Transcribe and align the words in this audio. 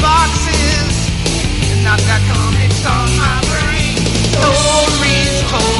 boxes, 0.00 1.10
and 1.72 1.86
I've 1.86 2.04
got 2.08 2.20
comics 2.32 2.86
on 2.86 3.08
my 3.16 3.36
brain. 3.52 3.96
Stories 4.32 5.50
told, 5.50 5.79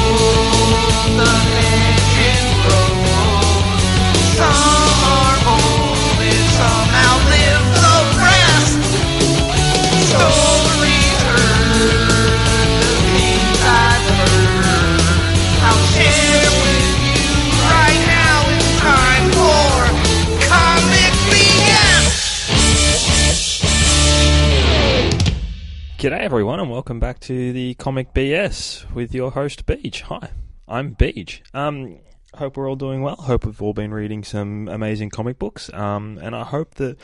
G'day 26.01 26.21
everyone 26.21 26.59
and 26.59 26.71
welcome 26.71 26.99
back 26.99 27.19
to 27.19 27.53
the 27.53 27.75
Comic 27.75 28.11
BS 28.11 28.91
with 28.91 29.13
your 29.13 29.29
host 29.29 29.67
Beej. 29.67 30.01
Hi, 30.01 30.31
I'm 30.67 30.95
Beej. 30.95 31.41
Um, 31.53 31.99
hope 32.33 32.57
we're 32.57 32.67
all 32.67 32.75
doing 32.75 33.03
well. 33.03 33.17
Hope 33.17 33.45
we've 33.45 33.61
all 33.61 33.75
been 33.75 33.93
reading 33.93 34.23
some 34.23 34.67
amazing 34.67 35.11
comic 35.11 35.37
books. 35.37 35.71
Um, 35.71 36.17
and 36.19 36.35
I 36.35 36.43
hope 36.43 36.73
that 36.75 36.99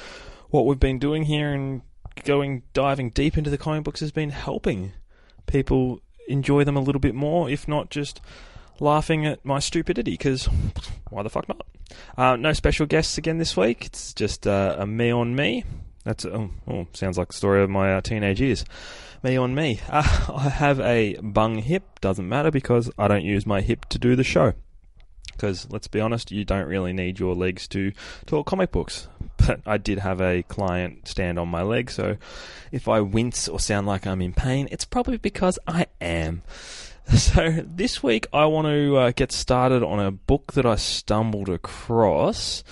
what 0.50 0.66
we've 0.66 0.80
been 0.80 0.98
doing 0.98 1.26
here 1.26 1.54
and 1.54 1.84
going 2.24 2.64
diving 2.74 3.12
deep 3.12 3.38
into 3.38 3.52
the 3.52 3.58
comic 3.60 3.84
books 3.84 4.00
has 4.00 4.12
been 4.12 4.32
helping 4.32 4.94
people 5.46 6.02
enjoy 6.28 6.64
them 6.64 6.76
a 6.76 6.82
little 6.82 7.00
bit 7.00 7.14
more, 7.14 7.52
if 7.52 7.68
not 7.68 7.92
just 7.92 8.20
laughing 8.80 9.28
at 9.28 9.46
my 9.46 9.60
stupidity. 9.60 10.14
Because 10.14 10.46
why 11.12 11.22
the 11.22 11.30
fuck 11.30 11.48
not? 11.48 11.68
Uh, 12.18 12.36
no 12.36 12.52
special 12.52 12.88
guests 12.88 13.20
again 13.20 13.38
this 13.38 13.56
week. 13.56 13.86
It's 13.86 14.12
just 14.16 14.48
uh, 14.48 14.76
a 14.80 14.88
me 14.88 15.12
on 15.12 15.36
me. 15.36 15.66
That's 16.08 16.24
oh, 16.24 16.50
oh, 16.70 16.88
sounds 16.94 17.18
like 17.18 17.28
the 17.28 17.34
story 17.34 17.62
of 17.62 17.70
my 17.70 17.96
uh, 17.96 18.00
teenage 18.00 18.40
years. 18.40 18.64
Me 19.24 19.36
on 19.36 19.54
me. 19.54 19.82
Uh, 19.90 20.28
I 20.38 20.48
have 20.48 20.80
a 20.80 21.18
bung 21.22 21.58
hip. 21.58 22.00
Doesn't 22.00 22.30
matter 22.30 22.50
because 22.50 22.90
I 22.98 23.10
don't 23.10 23.26
use 23.26 23.46
my 23.46 23.60
hip 23.60 23.84
to 23.90 24.00
do 24.00 24.16
the 24.16 24.24
show. 24.24 24.54
Because 25.34 25.68
let's 25.70 25.90
be 25.90 26.00
honest, 26.00 26.32
you 26.32 26.46
don't 26.46 26.66
really 26.66 26.94
need 26.94 27.20
your 27.20 27.36
legs 27.36 27.68
to 27.70 27.92
talk 28.26 28.48
comic 28.48 28.72
books. 28.72 29.10
But 29.46 29.60
I 29.66 29.78
did 29.78 30.00
have 30.00 30.20
a 30.22 30.44
client 30.44 31.08
stand 31.08 31.38
on 31.38 31.50
my 31.50 31.62
leg, 31.62 31.92
so 31.92 32.18
if 32.72 32.88
I 32.88 33.02
wince 33.02 33.48
or 33.48 33.60
sound 33.60 33.86
like 33.86 34.08
I'm 34.08 34.22
in 34.22 34.34
pain, 34.34 34.68
it's 34.72 34.84
probably 34.84 35.18
because 35.18 35.60
I 35.68 35.88
am. 36.02 36.42
So 37.10 37.64
this 37.66 38.04
week 38.04 38.28
I 38.34 38.46
want 38.48 38.68
to 38.68 38.98
uh, 38.98 39.12
get 39.16 39.32
started 39.32 39.82
on 39.82 40.02
a 40.02 40.12
book 40.12 40.54
that 40.54 40.66
I 40.66 40.76
stumbled 40.76 41.48
across. 41.48 42.66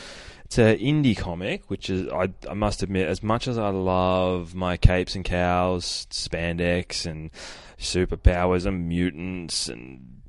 An 0.58 0.78
indie 0.78 1.18
comic, 1.18 1.70
which 1.70 1.90
is 1.90 2.08
I, 2.10 2.30
I 2.50 2.54
must 2.54 2.82
admit, 2.82 3.08
as 3.08 3.22
much 3.22 3.48
as 3.48 3.58
I 3.58 3.70
love 3.70 4.56
my 4.56 4.78
capes 4.78 5.16
and 5.16 5.26
cows, 5.26 6.08
spandex 6.12 7.06
and 7.06 7.30
superpowers 7.78 8.66
and 8.66 8.88
mutants 8.88 9.68
and 9.68 10.22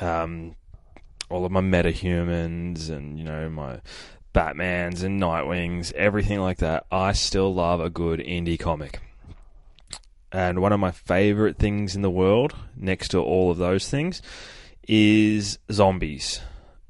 um, 0.00 0.54
all 1.28 1.44
of 1.44 1.52
my 1.52 1.60
metahumans 1.60 2.88
and 2.88 3.18
you 3.18 3.24
know 3.24 3.50
my 3.50 3.80
Batmans 4.34 5.02
and 5.02 5.20
Nightwings, 5.20 5.92
everything 5.92 6.40
like 6.40 6.58
that, 6.58 6.86
I 6.90 7.12
still 7.12 7.52
love 7.52 7.80
a 7.80 7.90
good 7.90 8.20
indie 8.20 8.58
comic. 8.58 9.00
And 10.32 10.62
one 10.62 10.72
of 10.72 10.78
my 10.78 10.92
favorite 10.92 11.58
things 11.58 11.96
in 11.96 12.02
the 12.02 12.10
world, 12.10 12.54
next 12.76 13.08
to 13.08 13.18
all 13.18 13.50
of 13.50 13.58
those 13.58 13.88
things, 13.88 14.22
is 14.86 15.58
zombies. 15.72 16.40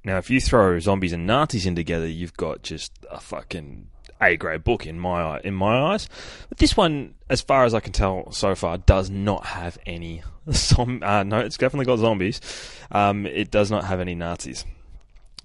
Now, 0.05 0.19
if 0.19 0.31
you 0.31 0.41
throw 0.41 0.79
zombies 0.81 1.13
and 1.13 1.27
Nazis 1.27 1.67
in 1.67 1.75
together, 1.77 2.07
you've 2.07 2.37
got 2.37 2.63
just 2.63 2.93
a 3.11 3.21
fucking 3.21 3.89
A 4.21 4.37
grade 4.37 4.65
book 4.65 4.87
in 4.87 4.99
my 4.99 5.41
in 5.41 5.55
my 5.55 5.93
eyes. 5.93 6.09
But 6.49 6.59
this 6.59 6.77
one, 6.77 7.15
as 7.29 7.43
far 7.43 7.65
as 7.65 7.75
I 7.75 7.81
can 7.81 7.93
tell 7.93 8.31
so 8.33 8.55
far, 8.55 8.79
does 8.79 9.11
not 9.11 9.47
have 9.47 9.79
any. 9.87 10.23
Zom- 10.51 11.03
uh, 11.03 11.23
no, 11.23 11.41
it's 11.41 11.59
definitely 11.59 11.87
got 11.87 11.99
zombies. 11.99 12.41
Um, 12.91 13.27
it 13.27 13.51
does 13.51 13.71
not 13.71 13.85
have 13.85 14.01
any 14.01 14.15
Nazis. 14.15 14.65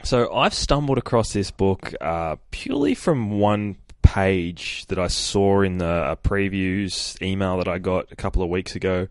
So 0.04 0.34
I've 0.34 0.54
stumbled 0.54 0.98
across 0.98 1.34
this 1.34 1.52
book 1.52 1.94
uh, 2.00 2.36
purely 2.52 2.96
from 2.96 3.40
one 3.40 3.78
page 4.02 4.86
that 4.88 5.00
I 5.00 5.08
saw 5.08 5.62
in 5.62 5.80
the 5.80 5.86
uh, 5.86 6.16
previews 6.18 7.20
email 7.22 7.58
that 7.58 7.68
I 7.68 7.80
got 7.80 8.12
a 8.12 8.16
couple 8.16 8.44
of 8.44 8.50
weeks 8.50 8.76
ago. 8.76 9.08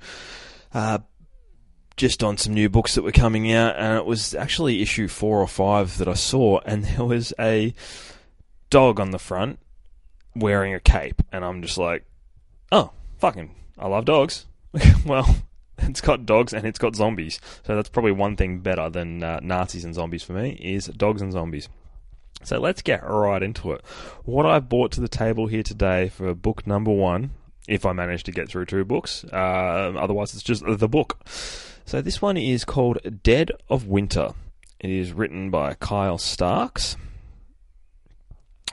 Uh, 0.72 0.98
just 1.96 2.22
on 2.24 2.36
some 2.36 2.54
new 2.54 2.68
books 2.68 2.94
that 2.94 3.02
were 3.02 3.12
coming 3.12 3.52
out, 3.52 3.76
and 3.76 3.96
it 3.96 4.04
was 4.04 4.34
actually 4.34 4.82
issue 4.82 5.08
four 5.08 5.40
or 5.40 5.46
five 5.46 5.98
that 5.98 6.08
I 6.08 6.14
saw, 6.14 6.60
and 6.64 6.84
there 6.84 7.04
was 7.04 7.32
a 7.38 7.74
dog 8.70 8.98
on 9.00 9.10
the 9.10 9.18
front 9.18 9.58
wearing 10.34 10.74
a 10.74 10.80
cape, 10.80 11.22
and 11.32 11.44
I'm 11.44 11.62
just 11.62 11.78
like, 11.78 12.04
oh, 12.72 12.90
fucking, 13.18 13.54
I 13.78 13.88
love 13.88 14.04
dogs. 14.04 14.46
well, 15.06 15.36
it's 15.78 16.00
got 16.00 16.26
dogs 16.26 16.52
and 16.52 16.66
it's 16.66 16.78
got 16.78 16.96
zombies, 16.96 17.40
so 17.64 17.76
that's 17.76 17.88
probably 17.88 18.12
one 18.12 18.36
thing 18.36 18.60
better 18.60 18.90
than 18.90 19.22
uh, 19.22 19.40
Nazis 19.42 19.84
and 19.84 19.94
zombies 19.94 20.22
for 20.22 20.32
me 20.32 20.50
is 20.60 20.86
dogs 20.86 21.22
and 21.22 21.32
zombies. 21.32 21.68
So 22.42 22.58
let's 22.58 22.82
get 22.82 23.08
right 23.08 23.42
into 23.42 23.72
it. 23.72 23.82
What 24.24 24.44
I've 24.44 24.68
brought 24.68 24.92
to 24.92 25.00
the 25.00 25.08
table 25.08 25.46
here 25.46 25.62
today 25.62 26.10
for 26.10 26.34
book 26.34 26.66
number 26.66 26.90
one, 26.90 27.30
if 27.66 27.86
I 27.86 27.92
manage 27.92 28.24
to 28.24 28.32
get 28.32 28.48
through 28.48 28.66
two 28.66 28.84
books, 28.84 29.24
uh, 29.32 29.36
otherwise 29.96 30.34
it's 30.34 30.42
just 30.42 30.62
the 30.66 30.88
book. 30.88 31.18
So 31.84 32.00
this 32.00 32.22
one 32.22 32.36
is 32.36 32.64
called 32.64 32.98
Dead 33.22 33.50
of 33.68 33.86
Winter. 33.86 34.30
It 34.80 34.90
is 34.90 35.12
written 35.12 35.50
by 35.50 35.74
Kyle 35.74 36.18
Starks. 36.18 36.96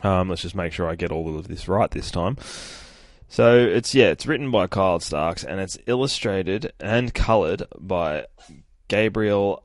Um, 0.04 0.30
let's 0.30 0.42
just 0.42 0.56
make 0.56 0.74
sure 0.74 0.90
I 0.90 0.96
get 0.96 1.12
all 1.12 1.38
of 1.38 1.48
this 1.48 1.68
right 1.68 1.92
this 1.92 2.10
time. 2.10 2.38
So 3.28 3.58
it's 3.58 3.94
yeah, 3.96 4.08
it's 4.08 4.26
written 4.26 4.52
by 4.52 4.68
Kyle 4.68 5.00
Starks 5.00 5.44
and 5.44 5.60
it's 5.60 5.78
illustrated 5.88 6.74
and 6.80 7.14
coloured 7.14 7.64
by 7.80 8.26
Gabriel. 8.88 9.64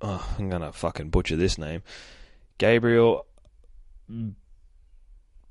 Oh, 0.00 0.34
I'm 0.38 0.50
gonna 0.50 0.72
fucking 0.72 1.10
butcher 1.10 1.36
this 1.36 1.56
name. 1.56 1.82
Gabriel 2.58 3.26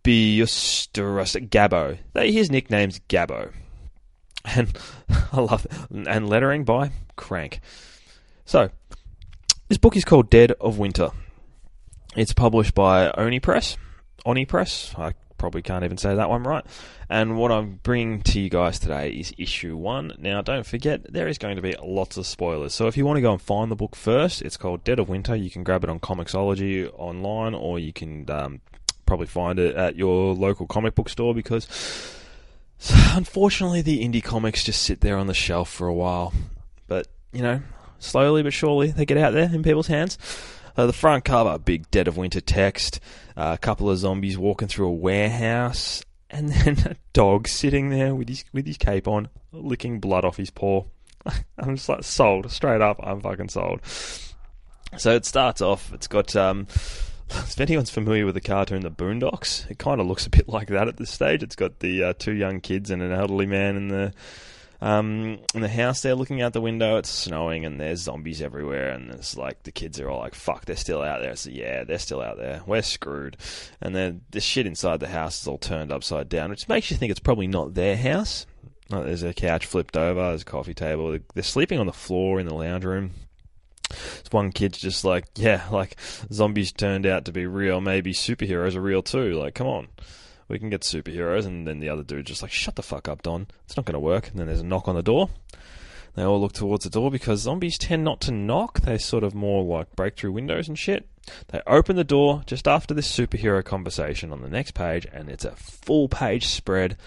Biusteros 0.03 1.50
Gabbo. 1.50 1.98
His 2.16 2.52
nickname's 2.52 3.00
Gabbo. 3.09 3.52
And 4.46 4.75
I 5.31 5.41
love 5.41 5.66
it. 5.66 6.07
And 6.07 6.29
lettering 6.29 6.63
by 6.63 6.91
Crank. 7.16 7.59
So, 8.46 8.69
this 9.68 9.78
book 9.78 9.96
is 9.96 10.06
called 10.06 10.29
Dead 10.29 10.52
of 10.59 10.78
Winter. 10.78 11.12
It's 12.16 12.34
published 12.34 12.75
by 12.75 13.12
Oni 13.12 13.40
Press. 13.40 13.78
Oni 14.25 14.46
Press. 14.46 14.94
I 14.97 15.13
probably 15.38 15.62
can't 15.62 15.84
even 15.84 15.97
say 15.97 16.13
that 16.16 16.29
one 16.29 16.44
right. 16.44 16.66
And 17.09 17.38
what 17.38 17.52
I'm 17.52 17.79
bringing 17.84 18.22
to 18.22 18.40
you 18.40 18.50
guys 18.50 18.79
today 18.79 19.09
is 19.09 19.34
issue 19.38 19.75
one. 19.75 20.13
Now, 20.19 20.41
don't 20.41 20.66
forget, 20.66 21.12
there 21.12 21.28
is 21.28 21.38
going 21.38 21.56
to 21.56 21.62
be 21.62 21.75
lots 21.81 22.18
of 22.18 22.28
spoilers. 22.28 22.73
So 22.73 22.88
if 22.88 22.96
you 22.96 23.06
want 23.06 23.18
to 23.18 23.22
go 23.22 23.31
and 23.31 23.41
find 23.41 23.72
the 23.72 23.75
book 23.75 23.96
first, 23.96 24.41
it's 24.41 24.56
called 24.56 24.84
Dead 24.84 25.00
of 25.00 25.09
Winter. 25.09 25.35
You 25.35 25.50
can 25.50 25.63
grab 25.63 25.84
it 25.84 25.90
on 25.90 26.00
Comixology 26.00 26.91
online, 26.94 27.53
or 27.56 27.79
you 27.79 27.91
can 27.91 28.29
um, 28.29 28.62
probably 29.06 29.28
find 29.28 29.58
it 29.58 29.75
at 29.75 29.96
your 29.96 30.34
local 30.35 30.68
comic 30.68 30.96
book 30.96 31.09
store 31.09 31.34
because 31.34 31.66
unfortunately 32.90 33.81
the 33.81 34.03
indie 34.03 34.24
comics 34.24 34.64
just 34.64 34.81
sit 34.81 35.02
there 35.02 35.18
on 35.18 35.28
the 35.28 35.34
shelf 35.34 35.69
for 35.69 35.88
a 35.88 35.94
while. 35.94 36.34
But, 36.88 37.08
you 37.32 37.41
know, 37.41 37.61
slowly 38.00 38.44
but 38.44 38.53
surely 38.53 38.91
they 38.91 39.05
get 39.05 39.17
out 39.17 39.34
there 39.34 39.50
in 39.53 39.64
people's 39.64 39.88
hands. 39.88 40.17
Uh, 40.76 40.85
the 40.85 40.94
front 40.94 41.26
cover, 41.26 41.58
big 41.59 41.90
Dead 41.91 42.08
of 42.08 42.17
Winter 42.17 42.41
text, 42.41 43.00
uh, 43.35 43.52
a 43.53 43.58
couple 43.58 43.90
of 43.90 43.97
zombies 43.97 44.38
walking 44.38 44.67
through 44.67 44.88
a 44.88 44.94
warehouse, 44.94 46.02
and 46.29 46.50
then 46.50 46.79
a 46.85 46.96
dog 47.14 47.47
sitting 47.47 47.90
there 47.90 48.16
with 48.16 48.29
his 48.29 48.46
with 48.53 48.66
his 48.66 48.78
cape 48.78 49.08
on, 49.08 49.28
licking 49.52 50.00
blood 50.00 50.23
off 50.23 50.38
his 50.38 50.50
paw. 50.50 50.85
I'm 51.58 51.76
just 51.76 51.90
like 51.90 52.03
sold, 52.03 52.50
straight 52.52 52.82
up. 52.82 53.00
I'm 53.03 53.20
fucking 53.20 53.50
sold. 53.50 53.82
So 54.97 55.11
it 55.11 55.26
starts 55.26 55.61
off. 55.61 55.91
It's 55.94 56.08
got 56.08 56.35
um, 56.35 56.67
if 57.35 57.59
anyone's 57.61 57.89
familiar 57.89 58.25
with 58.25 58.35
the 58.35 58.41
cartoon 58.41 58.81
The 58.81 58.91
Boondocks, 58.91 59.69
it 59.72 59.78
kind 59.78 60.01
of 60.01 60.07
looks 60.07 60.25
a 60.25 60.29
bit 60.29 60.49
like 60.49 60.67
that 60.67 60.89
at 60.89 60.97
this 60.97 61.11
stage. 61.11 61.43
It's 61.43 61.55
got 61.55 61.79
the 61.79 62.03
uh, 62.03 62.13
two 62.17 62.33
young 62.33 62.59
kids 62.59 62.91
and 62.91 63.01
an 63.01 63.13
elderly 63.13 63.45
man 63.45 63.78
in 63.78 63.87
the 63.87 64.13
um, 64.81 65.39
in 65.53 65.61
the 65.61 65.69
house 65.69 66.01
there 66.01 66.16
looking 66.16 66.41
out 66.41 66.51
the 66.51 66.59
window. 66.59 66.97
It's 66.97 67.09
snowing 67.09 67.66
and 67.66 67.79
there's 67.79 68.01
zombies 68.01 68.41
everywhere, 68.41 68.89
and 68.89 69.11
it's 69.11 69.37
like 69.37 69.63
the 69.63 69.72
kids 69.72 69.99
are 69.99 70.09
all 70.09 70.19
like, 70.19 70.35
"Fuck, 70.35 70.66
they're 70.66 70.75
still 70.75 71.01
out 71.01 71.22
there." 71.22 71.35
So 71.37 71.51
yeah, 71.51 71.85
they're 71.85 71.99
still 71.99 72.22
out 72.22 72.37
there. 72.37 72.63
We're 72.66 72.81
screwed. 72.81 73.37
And 73.79 73.95
then 73.95 74.22
the 74.31 74.41
shit 74.41 74.67
inside 74.67 74.99
the 74.99 75.07
house 75.07 75.41
is 75.41 75.47
all 75.47 75.57
turned 75.57 75.91
upside 75.91 76.28
down, 76.28 76.49
which 76.49 76.67
makes 76.67 76.91
you 76.91 76.97
think 76.97 77.11
it's 77.11 77.19
probably 77.19 77.47
not 77.47 77.75
their 77.75 77.95
house. 77.95 78.45
There's 78.89 79.23
a 79.23 79.33
couch 79.33 79.66
flipped 79.66 79.95
over, 79.95 80.19
there's 80.22 80.41
a 80.41 80.45
coffee 80.45 80.73
table. 80.73 81.17
They're 81.33 81.43
sleeping 81.43 81.79
on 81.79 81.85
the 81.85 81.93
floor 81.93 82.41
in 82.41 82.45
the 82.45 82.53
lounge 82.53 82.83
room. 82.83 83.11
This 83.91 84.32
one 84.32 84.52
kid's 84.52 84.78
just 84.78 85.03
like, 85.03 85.26
yeah, 85.35 85.67
like 85.72 85.97
zombies 86.32 86.72
turned 86.72 87.05
out 87.05 87.26
to 87.26 87.32
be 87.32 87.46
real. 87.46 87.82
Maybe 87.82 88.14
superheroes 88.14 88.76
are 88.76 88.82
real 88.82 89.02
too. 89.03 89.34
Like, 89.34 89.55
come 89.55 89.67
on, 89.67 89.88
we 90.47 90.59
can 90.59 90.70
get 90.70 90.82
superheroes. 90.82 91.46
And 91.46 91.67
then 91.67 91.79
the 91.79 91.90
other 91.90 92.03
dude's 92.03 92.29
just 92.29 92.41
like, 92.41 92.52
shut 92.52 92.76
the 92.76 92.84
fuck 92.84 93.08
up, 93.08 93.23
Don. 93.23 93.47
It's 93.66 93.78
not 93.78 93.85
going 93.85 93.93
to 93.93 93.99
work. 93.99 94.29
And 94.29 94.40
then 94.40 94.47
there's 94.47 94.61
a 94.61 94.66
knock 94.66 94.88
on 94.88 94.96
the 94.96 95.03
door. 95.03 95.29
They 96.16 96.23
all 96.23 96.41
look 96.41 96.53
towards 96.53 96.84
the 96.84 96.90
door 96.90 97.09
because 97.09 97.41
zombies 97.41 97.78
tend 97.78 98.03
not 98.03 98.20
to 98.22 98.32
knock. 98.32 98.82
They 98.82 98.97
sort 98.97 99.23
of 99.23 99.34
more 99.34 99.64
like 99.64 99.96
break 99.96 100.17
through 100.17 100.34
windows 100.34 100.67
and 100.67 100.78
shit. 100.78 101.08
They 101.47 101.61
open 101.66 101.96
the 101.96 102.03
door 102.03 102.43
just 102.46 102.67
after 102.67 102.93
this 102.93 103.09
superhero 103.09 103.64
conversation 103.64 104.34
on 104.34 104.41
the 104.41 104.49
next 104.49 104.72
page, 104.72 105.08
and 105.14 105.29
it's 105.29 105.46
a 105.46 105.55
full 105.55 106.09
page 106.09 106.47
spread 106.47 106.97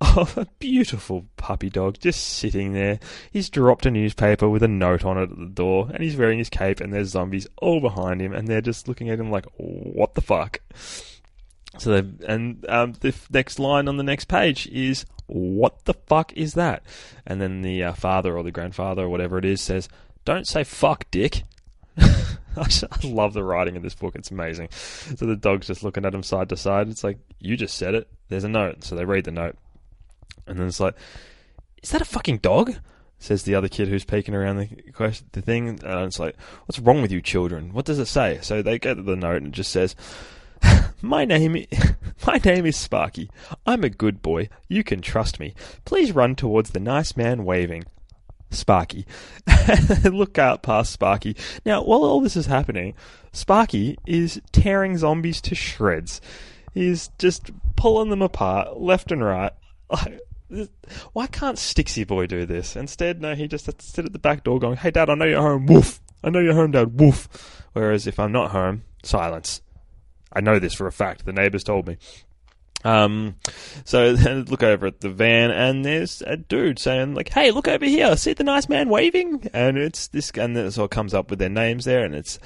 of 0.16 0.38
a 0.38 0.46
beautiful 0.58 1.26
puppy 1.36 1.68
dog 1.68 1.98
just 1.98 2.22
sitting 2.22 2.72
there. 2.72 2.98
He's 3.30 3.50
dropped 3.50 3.86
a 3.86 3.90
newspaper 3.90 4.48
with 4.48 4.62
a 4.62 4.68
note 4.68 5.04
on 5.04 5.18
it 5.18 5.30
at 5.30 5.38
the 5.38 5.46
door, 5.46 5.90
and 5.92 6.02
he's 6.02 6.16
wearing 6.16 6.38
his 6.38 6.48
cape, 6.48 6.80
and 6.80 6.92
there's 6.92 7.10
zombies 7.10 7.46
all 7.60 7.80
behind 7.80 8.22
him, 8.22 8.32
and 8.32 8.48
they're 8.48 8.60
just 8.60 8.88
looking 8.88 9.10
at 9.10 9.20
him 9.20 9.30
like, 9.30 9.46
what 9.56 10.14
the 10.14 10.22
fuck? 10.22 10.60
So 11.78 12.02
and 12.26 12.66
um, 12.68 12.94
the 13.00 13.14
next 13.30 13.58
line 13.58 13.88
on 13.88 13.96
the 13.96 14.02
next 14.02 14.24
page 14.24 14.66
is 14.68 15.04
what 15.26 15.84
the 15.84 15.94
fuck 15.94 16.32
is 16.32 16.54
that? 16.54 16.82
And 17.26 17.40
then 17.40 17.62
the 17.62 17.84
uh, 17.84 17.92
father 17.92 18.36
or 18.36 18.42
the 18.42 18.50
grandfather 18.50 19.02
or 19.02 19.08
whatever 19.08 19.38
it 19.38 19.44
is 19.44 19.60
says, 19.60 19.88
"Don't 20.24 20.48
say 20.48 20.64
fuck, 20.64 21.08
dick." 21.12 21.44
I 21.96 22.66
love 23.04 23.34
the 23.34 23.44
writing 23.44 23.76
in 23.76 23.82
this 23.82 23.94
book; 23.94 24.16
it's 24.16 24.32
amazing. 24.32 24.70
So 24.72 25.26
the 25.26 25.36
dog's 25.36 25.68
just 25.68 25.84
looking 25.84 26.04
at 26.04 26.14
him 26.14 26.24
side 26.24 26.48
to 26.48 26.56
side. 26.56 26.88
It's 26.88 27.04
like 27.04 27.18
you 27.38 27.56
just 27.56 27.76
said 27.76 27.94
it. 27.94 28.08
There's 28.28 28.44
a 28.44 28.48
note, 28.48 28.82
so 28.82 28.96
they 28.96 29.04
read 29.04 29.24
the 29.24 29.30
note, 29.30 29.56
and 30.46 30.58
then 30.58 30.66
it's 30.66 30.80
like, 30.80 30.94
"Is 31.82 31.90
that 31.90 32.02
a 32.02 32.06
fucking 32.06 32.38
dog?" 32.38 32.74
Says 33.18 33.42
the 33.42 33.54
other 33.54 33.68
kid 33.68 33.88
who's 33.88 34.04
peeking 34.04 34.34
around 34.34 34.56
the 34.56 34.92
question, 34.92 35.26
the 35.32 35.42
thing, 35.42 35.68
and 35.68 36.06
it's 36.06 36.18
like, 36.18 36.36
"What's 36.66 36.78
wrong 36.78 37.02
with 37.02 37.12
you, 37.12 37.20
children? 37.20 37.72
What 37.72 37.84
does 37.84 37.98
it 37.98 38.06
say?" 38.06 38.38
So 38.42 38.62
they 38.62 38.78
go 38.78 38.94
to 38.94 39.02
the 39.02 39.16
note 39.16 39.42
and 39.42 39.48
it 39.48 39.52
just 39.52 39.70
says, 39.70 39.94
my 41.02 41.24
name, 41.24 41.66
my 42.26 42.40
name 42.44 42.66
is 42.66 42.76
Sparky. 42.76 43.30
I'm 43.66 43.84
a 43.84 43.90
good 43.90 44.22
boy. 44.22 44.48
You 44.68 44.84
can 44.84 45.00
trust 45.00 45.40
me. 45.40 45.54
Please 45.84 46.12
run 46.12 46.36
towards 46.36 46.70
the 46.70 46.80
nice 46.80 47.16
man 47.16 47.44
waving. 47.44 47.84
Sparky. 48.50 49.06
Look 50.04 50.38
out 50.38 50.62
past 50.62 50.92
Sparky. 50.92 51.36
Now, 51.64 51.82
while 51.82 52.02
all 52.02 52.20
this 52.20 52.36
is 52.36 52.46
happening, 52.46 52.94
Sparky 53.32 53.96
is 54.06 54.40
tearing 54.52 54.98
zombies 54.98 55.40
to 55.42 55.54
shreds. 55.54 56.20
He's 56.74 57.10
just 57.18 57.50
pulling 57.76 58.10
them 58.10 58.22
apart 58.22 58.80
left 58.80 59.12
and 59.12 59.24
right. 59.24 59.52
Why 61.12 61.26
can't 61.26 61.56
Stixie 61.56 62.06
Boy 62.06 62.26
do 62.26 62.46
this? 62.46 62.76
Instead, 62.76 63.20
no, 63.20 63.34
he 63.34 63.46
just 63.46 63.66
has 63.66 63.74
to 63.76 63.86
sit 63.86 64.06
at 64.06 64.12
the 64.12 64.18
back 64.18 64.44
door 64.44 64.58
going, 64.58 64.76
Hey, 64.76 64.90
Dad, 64.90 65.10
I 65.10 65.14
know 65.14 65.24
you're 65.24 65.40
home. 65.40 65.66
Woof. 65.66 66.00
I 66.24 66.30
know 66.30 66.40
you're 66.40 66.54
home, 66.54 66.72
Dad. 66.72 66.98
Woof. 66.98 67.28
Whereas 67.72 68.06
if 68.06 68.18
I'm 68.18 68.32
not 68.32 68.50
home, 68.50 68.82
silence. 69.02 69.62
I 70.32 70.40
know 70.40 70.58
this 70.58 70.74
for 70.74 70.86
a 70.86 70.92
fact. 70.92 71.24
The 71.24 71.32
neighbours 71.32 71.64
told 71.64 71.86
me. 71.86 71.98
Um, 72.84 73.36
so 73.84 74.14
then 74.14 74.44
look 74.48 74.62
over 74.62 74.86
at 74.86 75.00
the 75.00 75.10
van, 75.10 75.50
and 75.50 75.84
there's 75.84 76.22
a 76.22 76.36
dude 76.36 76.78
saying 76.78 77.14
like, 77.14 77.28
"Hey, 77.28 77.50
look 77.50 77.68
over 77.68 77.84
here! 77.84 78.16
See 78.16 78.32
the 78.32 78.44
nice 78.44 78.68
man 78.68 78.88
waving?" 78.88 79.50
And 79.52 79.76
it's 79.76 80.08
this, 80.08 80.30
and 80.30 80.56
then 80.56 80.66
it 80.66 80.78
all 80.78 80.88
comes 80.88 81.12
up 81.12 81.30
with 81.30 81.38
their 81.38 81.50
names 81.50 81.84
there, 81.84 82.04
and 82.04 82.14
it's 82.14 82.38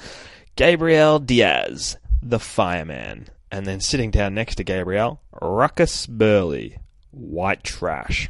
Gabriel 0.55 1.19
Diaz, 1.19 1.97
the 2.21 2.39
fireman, 2.39 3.27
and 3.51 3.65
then 3.65 3.79
sitting 3.79 4.11
down 4.11 4.33
next 4.33 4.55
to 4.55 4.63
Gabriel, 4.63 5.21
Ruckus 5.41 6.05
Burley, 6.05 6.79
white 7.15 7.63
trash. 7.63 8.29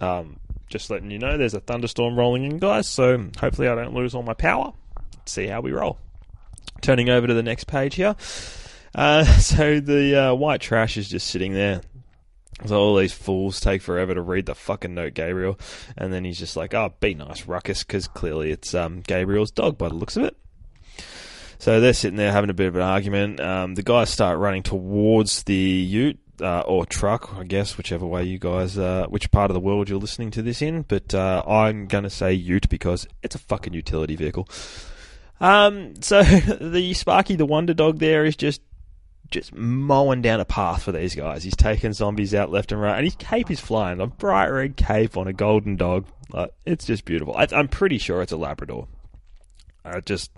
Um, 0.00 0.38
just 0.68 0.90
letting 0.90 1.10
you 1.10 1.18
know, 1.18 1.36
there's 1.36 1.54
a 1.54 1.60
thunderstorm 1.60 2.18
rolling 2.18 2.44
in, 2.44 2.58
guys. 2.58 2.88
So 2.88 3.28
hopefully, 3.38 3.68
I 3.68 3.74
don't 3.74 3.94
lose 3.94 4.14
all 4.14 4.22
my 4.22 4.34
power. 4.34 4.72
Let's 5.14 5.32
see 5.32 5.46
how 5.46 5.60
we 5.60 5.72
roll. 5.72 5.98
Turning 6.80 7.10
over 7.10 7.26
to 7.26 7.34
the 7.34 7.42
next 7.42 7.64
page 7.64 7.94
here. 7.94 8.16
Uh, 8.94 9.24
so 9.38 9.80
the 9.80 10.16
uh, 10.16 10.34
white 10.34 10.60
trash 10.60 10.96
is 10.96 11.08
just 11.08 11.28
sitting 11.28 11.52
there. 11.52 11.82
So 12.66 12.78
all 12.78 12.96
these 12.96 13.12
fools 13.12 13.60
take 13.60 13.82
forever 13.82 14.14
to 14.14 14.20
read 14.20 14.46
the 14.46 14.54
fucking 14.54 14.94
note, 14.94 15.14
Gabriel, 15.14 15.58
and 15.96 16.12
then 16.12 16.24
he's 16.24 16.38
just 16.38 16.56
like, 16.56 16.74
"Oh, 16.74 16.94
be 17.00 17.14
nice, 17.14 17.46
Ruckus," 17.46 17.82
because 17.82 18.06
clearly 18.06 18.52
it's 18.52 18.72
um, 18.72 19.00
Gabriel's 19.00 19.50
dog 19.50 19.78
by 19.78 19.88
the 19.88 19.94
looks 19.94 20.16
of 20.16 20.24
it. 20.24 20.36
So 21.58 21.80
they're 21.80 21.92
sitting 21.92 22.16
there 22.16 22.32
having 22.32 22.50
a 22.50 22.54
bit 22.54 22.66
of 22.66 22.76
an 22.76 22.82
argument. 22.82 23.40
Um, 23.40 23.74
the 23.74 23.82
guys 23.82 24.10
start 24.10 24.38
running 24.38 24.62
towards 24.62 25.44
the 25.44 25.54
Ute 25.54 26.18
uh, 26.40 26.60
or 26.60 26.86
truck, 26.86 27.34
I 27.36 27.44
guess, 27.44 27.76
whichever 27.76 28.06
way 28.06 28.24
you 28.24 28.38
guys, 28.38 28.78
uh, 28.78 29.06
which 29.08 29.30
part 29.30 29.50
of 29.50 29.54
the 29.54 29.60
world 29.60 29.88
you're 29.88 29.98
listening 29.98 30.30
to 30.32 30.42
this 30.42 30.62
in. 30.62 30.82
But 30.82 31.14
uh, 31.14 31.42
I'm 31.46 31.86
going 31.86 32.04
to 32.04 32.10
say 32.10 32.32
Ute 32.32 32.68
because 32.68 33.06
it's 33.22 33.34
a 33.34 33.38
fucking 33.38 33.74
utility 33.74 34.16
vehicle. 34.16 34.48
Um, 35.40 36.00
so 36.00 36.22
the 36.60 36.94
Sparky 36.94 37.36
the 37.36 37.46
Wonder 37.46 37.74
Dog 37.74 37.98
there 37.98 38.24
is 38.24 38.36
just 38.36 38.62
just 39.30 39.54
mowing 39.54 40.20
down 40.20 40.40
a 40.40 40.44
path 40.44 40.82
for 40.82 40.92
these 40.92 41.14
guys. 41.14 41.42
He's 41.42 41.56
taking 41.56 41.92
zombies 41.94 42.34
out 42.34 42.50
left 42.50 42.70
and 42.70 42.80
right, 42.80 42.96
and 42.96 43.04
his 43.04 43.16
cape 43.16 43.50
is 43.50 43.60
flying. 43.60 44.00
A 44.00 44.06
bright 44.06 44.48
red 44.48 44.76
cape 44.76 45.16
on 45.16 45.26
a 45.26 45.32
golden 45.32 45.76
dog. 45.76 46.06
It's 46.64 46.84
just 46.84 47.04
beautiful. 47.04 47.34
I, 47.34 47.48
am 47.52 47.68
pretty 47.68 47.98
sure 47.98 48.22
it's 48.22 48.32
a 48.32 48.36
Labrador. 48.36 48.88
I 49.84 50.00
just, 50.00 50.30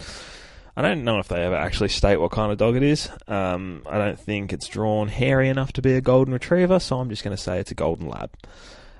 I 0.77 0.83
don't 0.83 1.05
know 1.05 1.19
if 1.21 1.29
they 1.29 1.43
ever 1.45 1.55
actually 1.55 1.89
state 1.89 2.17
what 2.17 2.33
kind 2.33 2.51
of 2.51 2.59
dog 2.59 2.75
it 2.77 2.83
is. 2.83 3.09
Um, 3.29 3.83
I 3.87 3.99
don't 3.99 4.19
think 4.19 4.53
it's 4.53 4.67
drawn 4.67 5.09
hairy 5.09 5.49
enough 5.49 5.73
to 5.75 5.83
be 5.83 5.95
a 5.95 6.01
golden 6.01 6.35
retriever, 6.35 6.81
so 6.81 6.99
I'm 6.99 7.11
just 7.11 7.23
going 7.23 7.37
to 7.37 7.43
say 7.43 7.61
it's 7.61 7.71
a 7.71 7.77
golden 7.77 8.09
lab. 8.09 8.31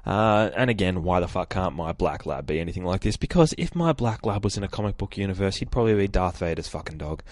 Uh, 0.07 0.51
and 0.57 0.71
again, 0.71 1.03
why 1.03 1.19
the 1.19 1.27
fuck 1.27 1.51
can't 1.51 1.75
my 1.75 1.93
black 1.93 2.27
lab 2.27 2.47
be 2.47 2.61
anything 2.61 2.85
like 2.85 3.01
this? 3.01 3.17
Because 3.17 3.55
if 3.59 3.75
my 3.75 3.93
black 3.93 4.25
lab 4.25 4.45
was 4.45 4.57
in 4.57 4.63
a 4.63 4.69
comic 4.69 4.99
book 4.99 5.17
universe, 5.17 5.57
he'd 5.57 5.73
probably 5.73 5.95
be 5.95 6.07
Darth 6.07 6.39
Vader's 6.39 6.69
fucking 6.69 6.99
dog. 6.99 7.23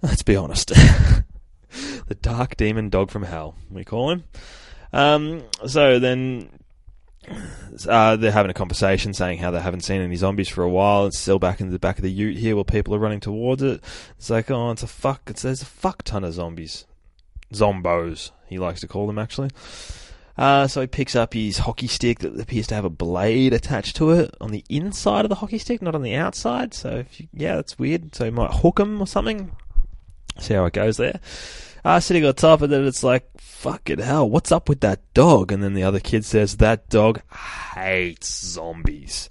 Let's 0.00 0.22
be 0.22 0.36
honest. 0.36 0.68
the 2.06 2.16
dark 2.20 2.56
demon 2.56 2.88
dog 2.88 3.10
from 3.10 3.24
hell, 3.24 3.56
we 3.70 3.84
call 3.84 4.10
him. 4.10 4.24
Um, 4.92 5.42
so 5.66 5.98
then 5.98 6.50
uh, 7.88 8.16
they're 8.16 8.32
having 8.32 8.50
a 8.50 8.54
conversation 8.54 9.14
saying 9.14 9.38
how 9.38 9.50
they 9.50 9.60
haven't 9.60 9.82
seen 9.82 10.00
any 10.00 10.16
zombies 10.16 10.48
for 10.48 10.62
a 10.62 10.68
while. 10.68 11.06
It's 11.06 11.18
still 11.18 11.38
back 11.38 11.60
in 11.60 11.70
the 11.70 11.78
back 11.78 11.98
of 11.98 12.02
the 12.02 12.10
ute 12.10 12.36
here 12.36 12.54
where 12.54 12.64
people 12.64 12.94
are 12.94 12.98
running 12.98 13.20
towards 13.20 13.62
it. 13.62 13.82
It's 14.18 14.30
like, 14.30 14.50
oh, 14.50 14.70
it's 14.70 14.82
a 14.82 14.88
fuck. 14.88 15.22
It's, 15.26 15.42
there's 15.42 15.62
a 15.62 15.66
fuck 15.66 16.02
ton 16.02 16.24
of 16.24 16.34
zombies. 16.34 16.86
Zombos, 17.52 18.30
he 18.46 18.58
likes 18.58 18.80
to 18.80 18.88
call 18.88 19.06
them, 19.06 19.18
actually. 19.18 19.50
Uh, 20.36 20.66
so 20.66 20.80
he 20.80 20.86
picks 20.86 21.14
up 21.14 21.34
his 21.34 21.58
hockey 21.58 21.86
stick 21.86 22.20
that 22.20 22.40
appears 22.40 22.66
to 22.66 22.74
have 22.74 22.86
a 22.86 22.90
blade 22.90 23.52
attached 23.52 23.96
to 23.96 24.10
it 24.12 24.34
on 24.40 24.50
the 24.50 24.64
inside 24.70 25.24
of 25.24 25.28
the 25.28 25.36
hockey 25.36 25.58
stick, 25.58 25.82
not 25.82 25.94
on 25.94 26.02
the 26.02 26.14
outside. 26.14 26.72
So, 26.72 27.04
you, 27.12 27.28
yeah, 27.34 27.56
that's 27.56 27.78
weird. 27.78 28.14
So 28.14 28.24
he 28.24 28.30
might 28.30 28.50
hook 28.50 28.80
him 28.80 29.00
or 29.00 29.06
something. 29.06 29.52
See 30.38 30.54
how 30.54 30.64
it 30.64 30.72
goes 30.72 30.96
there. 30.96 31.20
Uh, 31.84 31.98
sitting 31.98 32.24
on 32.24 32.34
top 32.34 32.62
and 32.62 32.72
then 32.72 32.86
it's 32.86 33.02
like, 33.02 33.28
fucking 33.38 33.98
hell, 33.98 34.28
what's 34.28 34.52
up 34.52 34.68
with 34.68 34.80
that 34.80 35.00
dog? 35.14 35.50
And 35.50 35.62
then 35.62 35.74
the 35.74 35.82
other 35.82 36.00
kid 36.00 36.24
says, 36.24 36.58
that 36.58 36.88
dog 36.88 37.20
hates 37.74 38.44
zombies. 38.44 39.28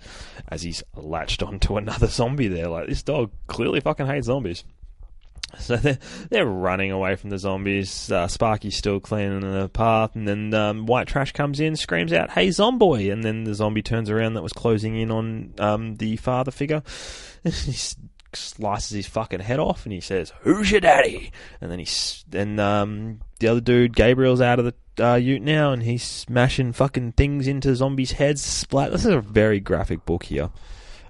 As 0.49 0.61
he's 0.63 0.83
latched 0.95 1.41
onto 1.41 1.77
another 1.77 2.07
zombie 2.09 2.49
there. 2.49 2.67
Like, 2.67 2.87
this 2.87 3.03
dog 3.03 3.31
clearly 3.47 3.79
fucking 3.79 4.05
hates 4.05 4.27
zombies. 4.27 4.65
So 5.59 5.75
they're, 5.75 5.99
they're 6.29 6.45
running 6.45 6.91
away 6.91 7.15
from 7.15 7.29
the 7.29 7.37
zombies. 7.37 8.11
Uh, 8.11 8.27
Sparky's 8.27 8.77
still 8.77 8.99
cleaning 8.99 9.41
the 9.41 9.69
path, 9.69 10.15
and 10.15 10.27
then 10.27 10.53
um, 10.53 10.85
White 10.85 11.07
Trash 11.07 11.33
comes 11.33 11.59
in, 11.59 11.75
screams 11.75 12.13
out, 12.13 12.31
"Hey, 12.31 12.47
zomboy!" 12.47 13.11
And 13.11 13.23
then 13.23 13.43
the 13.43 13.53
zombie 13.53 13.81
turns 13.81 14.09
around 14.09 14.35
that 14.35 14.43
was 14.43 14.53
closing 14.53 14.95
in 14.95 15.11
on 15.11 15.53
um, 15.59 15.95
the 15.97 16.15
father 16.17 16.51
figure. 16.51 16.83
slices 18.33 18.91
his 18.91 19.07
fucking 19.07 19.41
head 19.41 19.59
off, 19.59 19.85
and 19.85 19.93
he 19.93 20.01
says, 20.01 20.33
"Who's 20.41 20.71
your 20.71 20.81
daddy?" 20.81 21.31
And 21.59 21.71
then 21.71 21.79
he's 21.79 22.23
then 22.27 22.59
um, 22.59 23.21
the 23.39 23.47
other 23.47 23.61
dude, 23.61 23.95
Gabriel's 23.95 24.41
out 24.41 24.59
of 24.59 24.65
the 24.65 25.03
uh, 25.03 25.15
Ute 25.15 25.41
now, 25.41 25.71
and 25.71 25.83
he's 25.83 26.03
smashing 26.03 26.73
fucking 26.73 27.13
things 27.13 27.47
into 27.47 27.75
zombies' 27.75 28.13
heads. 28.13 28.41
Splat. 28.41 28.91
This 28.91 29.05
is 29.05 29.13
a 29.13 29.21
very 29.21 29.59
graphic 29.59 30.05
book 30.05 30.23
here. 30.23 30.49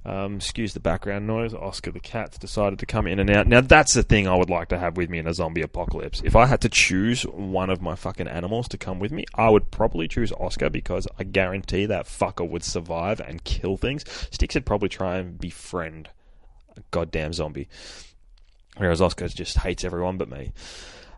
Um, 0.04 0.38
excuse 0.38 0.74
the 0.74 0.80
background 0.80 1.28
noise. 1.28 1.54
Oscar 1.54 1.92
the 1.92 2.00
cat's 2.00 2.40
decided 2.40 2.80
to 2.80 2.88
come 2.88 3.06
in 3.06 3.20
and 3.20 3.30
out. 3.30 3.46
Now 3.46 3.62
that's 3.62 3.94
the 3.94 4.02
thing 4.02 4.28
I 4.28 4.36
would 4.36 4.50
like 4.50 4.70
to 4.70 4.80
have 4.80 4.98
with 4.98 5.10
me 5.12 5.20
in 5.20 5.28
a 5.28 5.34
zombie 5.34 5.62
apocalypse. 5.62 6.22
If 6.26 6.36
I 6.36 6.48
had 6.48 6.62
to 6.62 6.70
choose 6.70 7.22
one 7.24 7.70
of 7.70 7.82
my 7.82 7.96
fucking 7.96 8.28
animals 8.28 8.68
to 8.70 8.80
come 8.80 8.98
with 8.98 9.12
me, 9.12 9.26
I 9.36 9.50
would 9.50 9.70
probably 9.70 10.08
choose 10.08 10.32
Oscar 10.32 10.72
because 10.72 11.08
I 11.20 11.24
guarantee 11.24 11.86
that 11.86 12.08
fucker 12.08 12.50
would 12.50 12.64
survive 12.64 13.20
and 13.20 13.44
kill 13.44 13.78
things. 13.78 14.04
Sticks 14.32 14.56
would 14.56 14.66
probably 14.66 14.90
try 14.90 15.18
and 15.18 15.40
befriend 15.40 16.10
a 16.78 16.82
goddamn 16.92 17.34
zombie. 17.34 17.68
Whereas 18.78 19.02
Oscar 19.02 19.28
just 19.28 19.58
hates 19.58 19.84
everyone 19.84 20.18
but 20.18 20.30
me. 20.30 20.54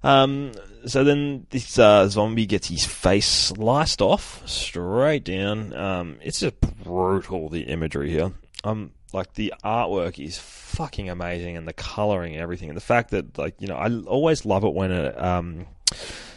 Um, 0.03 0.51
so 0.85 1.03
then 1.03 1.47
this 1.49 1.79
uh, 1.79 2.07
zombie 2.09 2.45
gets 2.45 2.67
his 2.67 2.85
face 2.85 3.27
sliced 3.27 4.01
off 4.01 4.47
straight 4.47 5.23
down. 5.23 5.73
Um, 5.73 6.17
it's 6.21 6.41
just 6.41 6.59
brutal 6.59 7.49
the 7.49 7.61
imagery 7.61 8.09
here. 8.09 8.33
Um, 8.65 8.91
like 9.13 9.33
the 9.35 9.53
artwork 9.63 10.23
is 10.23 10.37
fucking 10.37 11.09
amazing, 11.09 11.55
and 11.55 11.67
the 11.67 11.73
coloring, 11.73 12.33
and 12.33 12.41
everything, 12.41 12.69
and 12.69 12.75
the 12.75 12.81
fact 12.81 13.11
that 13.11 13.37
like 13.37 13.55
you 13.59 13.67
know 13.67 13.75
I 13.75 13.93
always 14.07 14.45
love 14.45 14.63
it 14.63 14.73
when 14.73 14.91
it, 14.91 15.21
um, 15.21 15.67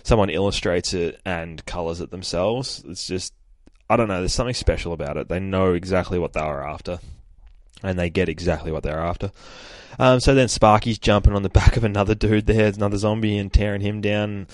someone 0.02 0.30
illustrates 0.30 0.92
it 0.92 1.20
and 1.25 1.64
colors 1.64 2.00
it 2.00 2.11
themselves. 2.11 2.85
It's 2.87 3.06
just 3.06 3.32
I 3.88 3.96
don't 3.96 4.08
know. 4.08 4.18
There's 4.18 4.35
something 4.35 4.54
special 4.54 4.92
about 4.92 5.16
it. 5.16 5.28
They 5.28 5.40
know 5.40 5.73
exactly 5.73 6.18
what 6.18 6.35
they 6.35 6.40
are 6.40 6.68
after. 6.68 6.99
And 7.83 7.99
they 7.99 8.11
get 8.11 8.28
exactly 8.28 8.73
what 8.73 8.83
they're 8.83 9.00
after. 9.00 9.30
Um, 9.99 10.21
so 10.21 10.35
then 10.35 10.49
Sparky's 10.49 10.99
jumping 10.99 11.35
on 11.35 11.42
the 11.42 11.49
back 11.61 11.76
of 11.76 11.85
another 11.85 12.14
dude 12.14 12.47
there, 12.47 12.66
another 12.66 12.99
zombie, 12.99 13.38
and 13.38 13.52
tearing 13.52 13.80
him 13.80 14.00
down. 14.00 14.47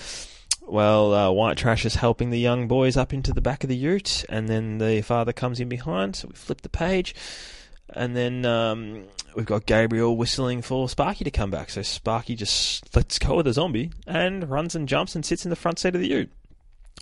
Well, 0.62 1.12
uh, 1.12 1.31
White 1.31 1.57
Trash 1.57 1.85
is 1.85 1.97
helping 1.97 2.31
the 2.31 2.38
young 2.38 2.69
boys 2.69 2.97
up 2.97 3.12
into 3.12 3.33
the 3.33 3.41
back 3.41 3.64
of 3.64 3.69
the 3.69 3.76
ute, 3.76 4.25
and 4.29 4.49
then 4.49 4.79
the 4.79 5.02
father 5.02 5.33
comes 5.33 5.61
in 5.61 5.69
behind. 5.69 6.17
So 6.17 6.29
we 6.29 6.35
flip 6.35 6.61
the 6.61 6.69
page, 6.69 7.14
and 7.91 8.17
then 8.17 8.47
um, 8.47 9.05
we've 9.35 9.47
got 9.47 9.67
Gabriel 9.67 10.17
whistling 10.17 10.62
for 10.62 10.88
Sparky 10.88 11.25
to 11.25 11.31
come 11.31 11.50
back. 11.50 11.71
So 11.71 11.83
Sparky 11.83 12.37
just 12.37 12.95
lets 12.95 13.19
go 13.19 13.38
of 13.38 13.45
the 13.45 13.52
zombie 13.52 13.91
and 14.07 14.49
runs 14.49 14.75
and 14.75 14.88
jumps 14.88 15.14
and 15.14 15.26
sits 15.26 15.45
in 15.45 15.50
the 15.50 15.57
front 15.57 15.79
seat 15.81 15.95
of 15.95 16.00
the 16.00 16.09
ute. 16.09 16.31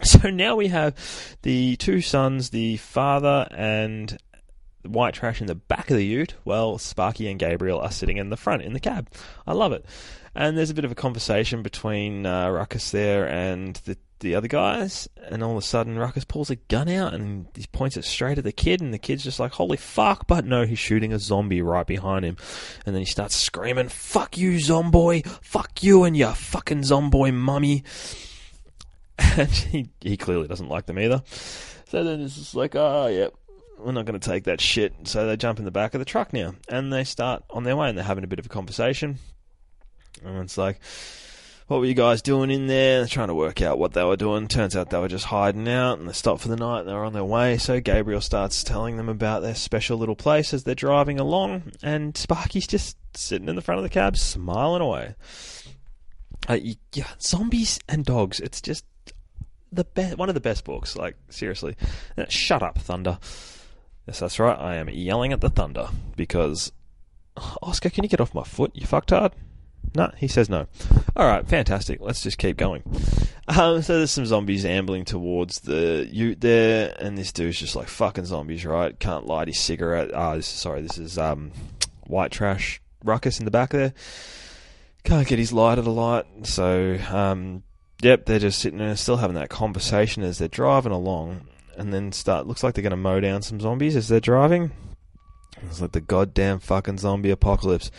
So 0.03 0.31
now 0.31 0.57
we 0.57 0.69
have 0.69 0.97
the 1.43 1.77
two 1.77 2.01
sons, 2.01 2.51
the 2.51 2.79
father 2.79 3.47
and 3.51 4.17
white 4.83 5.15
trash 5.15 5.41
in 5.41 5.47
the 5.47 5.55
back 5.55 5.91
of 5.91 5.97
the 5.97 6.05
ute, 6.05 6.35
well, 6.45 6.79
Sparky 6.79 7.29
and 7.29 7.39
Gabriel 7.39 7.81
are 7.81 7.91
sitting 7.91 8.17
in 8.17 8.31
the 8.31 8.37
front 8.37 8.63
in 8.63 8.73
the 8.73 8.81
cab. 8.81 9.09
I 9.47 9.53
love 9.53 9.73
it. 9.73 9.85
And 10.35 10.57
there's 10.57 10.71
a 10.71 10.75
bit 10.75 10.85
of 10.85 10.93
a 10.93 10.97
conversation 10.97 11.63
between 11.63 12.25
uh, 12.25 12.49
Ruckus 12.51 12.91
there 12.91 13.29
and 13.29 13.75
the 13.85 13.97
the 14.21 14.35
other 14.35 14.49
guys, 14.49 15.09
and 15.17 15.43
all 15.43 15.53
of 15.53 15.57
a 15.57 15.63
sudden 15.63 15.99
Ruckus 15.99 16.25
pulls 16.25 16.51
a 16.51 16.57
gun 16.57 16.89
out 16.89 17.15
and 17.15 17.47
he 17.55 17.67
points 17.73 17.97
it 17.97 18.05
straight 18.05 18.39
at 18.39 18.45
the 18.45 18.53
kid, 18.53 18.81
and 18.81 18.93
the 18.93 18.99
kid's 18.99 19.25
just 19.25 19.41
like, 19.41 19.53
"Holy 19.53 19.79
fuck!" 19.79 20.27
But 20.27 20.45
no, 20.45 20.65
he's 20.65 20.79
shooting 20.79 21.13
a 21.13 21.19
zombie 21.19 21.63
right 21.63 21.87
behind 21.87 22.25
him, 22.25 22.37
and 22.87 22.95
then 22.95 23.01
he 23.01 23.07
starts 23.07 23.35
screaming, 23.35 23.89
"Fuck 23.89 24.37
you, 24.37 24.53
zomboy! 24.59 25.27
Fuck 25.43 25.83
you 25.83 26.05
and 26.05 26.17
your 26.17 26.33
fucking 26.35 26.83
zomboy 26.83 27.35
mummy!" 27.35 27.83
And 29.37 29.51
he 29.51 29.91
he 30.01 30.17
clearly 30.17 30.49
doesn't 30.49 30.69
like 30.71 30.87
them 30.87 30.99
either. 30.99 31.23
So 31.89 32.05
then 32.05 32.21
it's 32.21 32.37
just 32.37 32.55
like, 32.55 32.75
"Oh 32.75 33.07
yeah, 33.09 33.29
we're 33.85 33.93
not 33.93 34.07
going 34.07 34.19
to 34.19 34.29
take 34.29 34.45
that 34.45 34.61
shit." 34.61 34.93
So 35.05 35.27
they 35.27 35.37
jump 35.37 35.59
in 35.59 35.65
the 35.65 35.71
back 35.71 35.95
of 35.95 35.99
the 35.99 36.05
truck 36.05 36.33
now, 36.33 36.55
and 36.69 36.93
they 36.93 37.05
start 37.05 37.45
on 37.51 37.65
their 37.65 37.77
way, 37.77 37.89
and 37.89 37.99
they're 37.99 38.05
having 38.05 38.25
a 38.25 38.29
bit 38.29 38.39
of 38.39 38.47
a 38.47 38.51
conversation, 38.51 39.19
and 40.25 40.39
it's 40.39 40.59
like 40.59 40.81
what 41.71 41.79
were 41.79 41.87
you 41.87 41.95
guys 41.95 42.21
doing 42.21 42.51
in 42.51 42.67
there? 42.67 42.99
They're 42.99 43.07
trying 43.07 43.29
to 43.29 43.35
work 43.35 43.63
out 43.63 43.79
what 43.79 43.93
they 43.93 44.03
were 44.03 44.17
doing. 44.17 44.49
Turns 44.49 44.75
out 44.75 44.91
they 44.91 44.99
were 44.99 45.07
just 45.07 45.27
hiding 45.27 45.69
out 45.69 46.01
and 46.01 46.09
they 46.09 46.13
stopped 46.13 46.43
for 46.43 46.49
the 46.49 46.57
night 46.57 46.81
and 46.81 46.89
they 46.89 46.93
were 46.93 47.05
on 47.05 47.13
their 47.13 47.23
way. 47.23 47.59
So 47.59 47.81
Gabriel 47.81 48.21
starts 48.21 48.65
telling 48.65 48.97
them 48.97 49.09
about 49.09 49.43
their 49.43 49.55
special 49.55 49.97
little 49.97 50.17
place 50.17 50.53
as 50.53 50.65
they're 50.65 50.75
driving 50.75 51.21
along 51.21 51.71
and 51.81 52.17
Sparky's 52.17 52.67
just 52.67 52.97
sitting 53.15 53.49
in 53.49 53.55
the 53.55 53.63
front 53.63 53.79
of 53.79 53.85
the 53.85 53.89
cab 53.89 54.17
smiling 54.17 54.83
away. 54.83 55.15
Uh, 56.49 56.59
yeah, 56.93 57.07
zombies 57.23 57.79
and 57.89 58.05
dogs. 58.05 58.41
It's 58.41 58.61
just 58.61 58.85
the 59.71 59.85
best, 59.85 60.19
one 60.19 60.29
of 60.29 60.35
the 60.35 60.41
best 60.41 60.65
books. 60.65 60.97
Like 60.97 61.15
seriously, 61.29 61.77
uh, 62.19 62.25
shut 62.29 62.65
up, 62.65 62.81
Thunder. 62.81 63.21
Yes, 64.07 64.21
that's 64.21 64.39
right. 64.39 64.59
I 64.59 64.77
am 64.77 64.89
yelling 64.89 65.33
at 65.33 65.41
the 65.41 65.51
Thunder 65.51 65.89
because 66.17 66.73
Oscar, 67.63 67.91
can 67.91 68.05
you 68.05 68.11
get 68.11 68.21
off 68.21 68.35
my 68.35 68.45
foot? 68.45 68.73
You 68.75 68.87
fucktard. 68.87 69.33
No, 69.95 70.13
he 70.17 70.29
says 70.29 70.49
no. 70.49 70.67
All 71.17 71.27
right, 71.27 71.47
fantastic. 71.47 72.01
Let's 72.01 72.23
just 72.23 72.39
keep 72.39 72.57
going. 72.57 72.83
Um, 73.49 73.83
so 73.83 73.99
there's 73.99 74.13
some 74.13 74.27
zombies 74.27 74.65
ambling 74.65 75.05
towards 75.05 75.61
the 75.61 76.09
ute 76.11 76.41
there, 76.41 76.95
and 77.01 77.19
this 77.19 77.33
dude's 77.33 77.59
just 77.59 77.75
like 77.75 77.89
fucking 77.89 78.27
zombies, 78.27 78.65
right? 78.65 78.97
Can't 78.99 79.27
light 79.27 79.49
his 79.49 79.59
cigarette. 79.59 80.15
Ah, 80.15 80.39
sorry, 80.41 80.83
this 80.83 80.99
is 80.99 81.19
um, 81.19 81.51
white 82.07 82.31
trash 82.31 82.81
ruckus 83.05 83.41
in 83.41 83.47
the 83.47 83.51
back 83.51 83.71
there. 83.71 83.93
Can't 85.03 85.27
get 85.27 85.39
his 85.39 85.53
lighter 85.53 85.83
to 85.83 85.91
light, 85.91 86.27
so 86.45 86.97
um, 87.11 87.65
yep, 88.03 88.27
they're 88.27 88.39
just 88.39 88.61
sitting 88.61 88.79
there, 88.79 88.95
still 88.95 89.17
having 89.17 89.35
that 89.35 89.49
conversation 89.49 90.23
as 90.23 90.39
they're 90.39 90.47
driving 90.47 90.93
along, 90.93 91.49
and 91.81 91.95
then 91.95 92.13
start. 92.13 92.47
Looks 92.47 92.63
like 92.63 92.75
they're 92.75 92.83
going 92.83 92.91
to 92.91 92.97
mow 92.97 93.21
down 93.21 93.41
some 93.41 93.59
zombies 93.59 93.97
as 93.97 94.07
they're 94.09 94.21
driving. 94.21 94.71
It's 95.63 95.81
like 95.81 95.93
the 95.93 96.01
goddamn 96.03 96.59
fucking 96.59 96.99
zombie 96.99 97.31
apocalypse. 97.31 97.91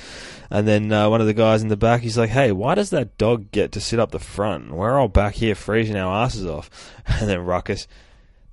And 0.52 0.68
then 0.68 0.92
uh, 0.92 1.10
one 1.10 1.20
of 1.20 1.26
the 1.26 1.34
guys 1.34 1.64
in 1.64 1.68
the 1.68 1.76
back, 1.76 2.02
he's 2.02 2.18
like, 2.18 2.30
hey, 2.30 2.52
why 2.52 2.76
does 2.76 2.92
that 2.92 3.18
dog 3.18 3.52
get 3.52 3.72
to 3.72 3.82
sit 3.82 4.00
up 4.00 4.12
the 4.12 4.20
front? 4.20 4.72
We're 4.72 5.00
all 5.00 5.08
back 5.08 5.34
here 5.34 5.56
freezing 5.56 5.96
our 5.96 6.24
asses 6.24 6.46
off. 6.46 6.70
And 7.20 7.28
then 7.28 7.40
Ruckus, 7.40 7.88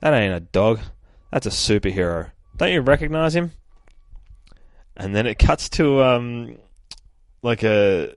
that 0.00 0.14
ain't 0.14 0.34
a 0.34 0.40
dog. 0.40 0.80
That's 1.30 1.46
a 1.46 1.50
superhero. 1.50 2.30
Don't 2.56 2.72
you 2.72 2.80
recognize 2.80 3.36
him? 3.36 3.52
And 4.96 5.14
then 5.14 5.26
it 5.26 5.38
cuts 5.38 5.68
to 5.70 6.02
um, 6.02 6.56
like 7.42 7.62
a 7.62 8.14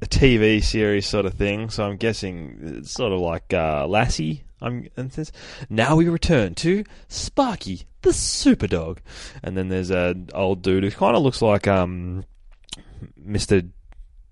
a 0.00 0.06
TV 0.06 0.62
series 0.62 1.06
sort 1.06 1.26
of 1.26 1.34
thing. 1.34 1.70
So 1.70 1.84
I'm 1.84 1.96
guessing 1.96 2.58
it's 2.62 2.92
sort 2.92 3.12
of 3.12 3.20
like 3.20 3.52
uh, 3.52 3.86
Lassie. 3.86 4.44
I'm 4.62 4.88
and 4.96 5.12
says, 5.12 5.32
now 5.68 5.96
we 5.96 6.08
return 6.08 6.54
to 6.56 6.84
Sparky 7.08 7.82
the 8.02 8.12
super 8.12 8.66
dog, 8.66 9.00
and 9.42 9.56
then 9.56 9.68
there's 9.68 9.90
an 9.90 10.30
old 10.34 10.62
dude 10.62 10.84
who 10.84 10.90
kind 10.90 11.16
of 11.16 11.22
looks 11.22 11.42
like 11.42 11.66
um 11.68 12.24
Mister. 13.16 13.62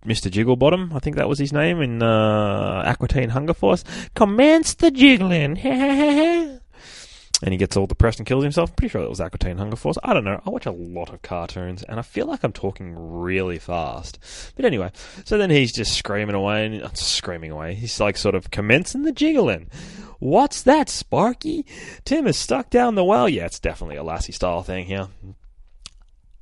Mr. 0.02 0.30
Jigglebottom, 0.30 0.94
I 0.94 0.98
think 0.98 1.16
that 1.16 1.28
was 1.28 1.38
his 1.38 1.52
name 1.52 1.82
in 1.82 2.02
uh, 2.02 2.82
Aqua 2.86 3.06
Teen 3.06 3.28
Hunger 3.28 3.52
Force. 3.52 3.84
Commence 4.14 4.72
the 4.72 4.90
jiggling. 4.90 5.56
and 7.42 7.52
he 7.52 7.58
gets 7.58 7.76
all 7.76 7.86
depressed 7.86 8.18
and 8.18 8.26
kills 8.26 8.44
himself. 8.44 8.74
Pretty 8.76 8.90
sure 8.90 9.02
that 9.02 9.10
was 9.10 9.20
Aqua 9.20 9.38
Teen 9.38 9.58
Hunger 9.58 9.76
Force. 9.76 9.98
I 10.02 10.12
don't 10.12 10.24
know. 10.24 10.40
I 10.44 10.50
watch 10.50 10.66
a 10.66 10.72
lot 10.72 11.12
of 11.12 11.22
cartoons, 11.22 11.82
and 11.82 11.98
I 11.98 12.02
feel 12.02 12.26
like 12.26 12.44
I'm 12.44 12.52
talking 12.52 12.94
really 12.96 13.58
fast. 13.58 14.18
But 14.56 14.64
anyway, 14.64 14.92
so 15.24 15.38
then 15.38 15.50
he's 15.50 15.72
just 15.72 15.94
screaming 15.94 16.34
away, 16.34 16.66
and 16.66 16.96
screaming 16.96 17.50
away. 17.50 17.74
He's 17.74 18.00
like 18.00 18.16
sort 18.16 18.34
of 18.34 18.50
commencing 18.50 19.02
the 19.02 19.12
jiggling. 19.12 19.68
What's 20.18 20.62
that, 20.62 20.90
Sparky? 20.90 21.64
Tim 22.04 22.26
is 22.26 22.36
stuck 22.36 22.68
down 22.68 22.94
the 22.94 23.04
well. 23.04 23.28
Yeah, 23.28 23.46
it's 23.46 23.58
definitely 23.58 23.96
a 23.96 24.02
Lassie 24.02 24.32
style 24.32 24.62
thing 24.62 24.84
here. 24.84 25.08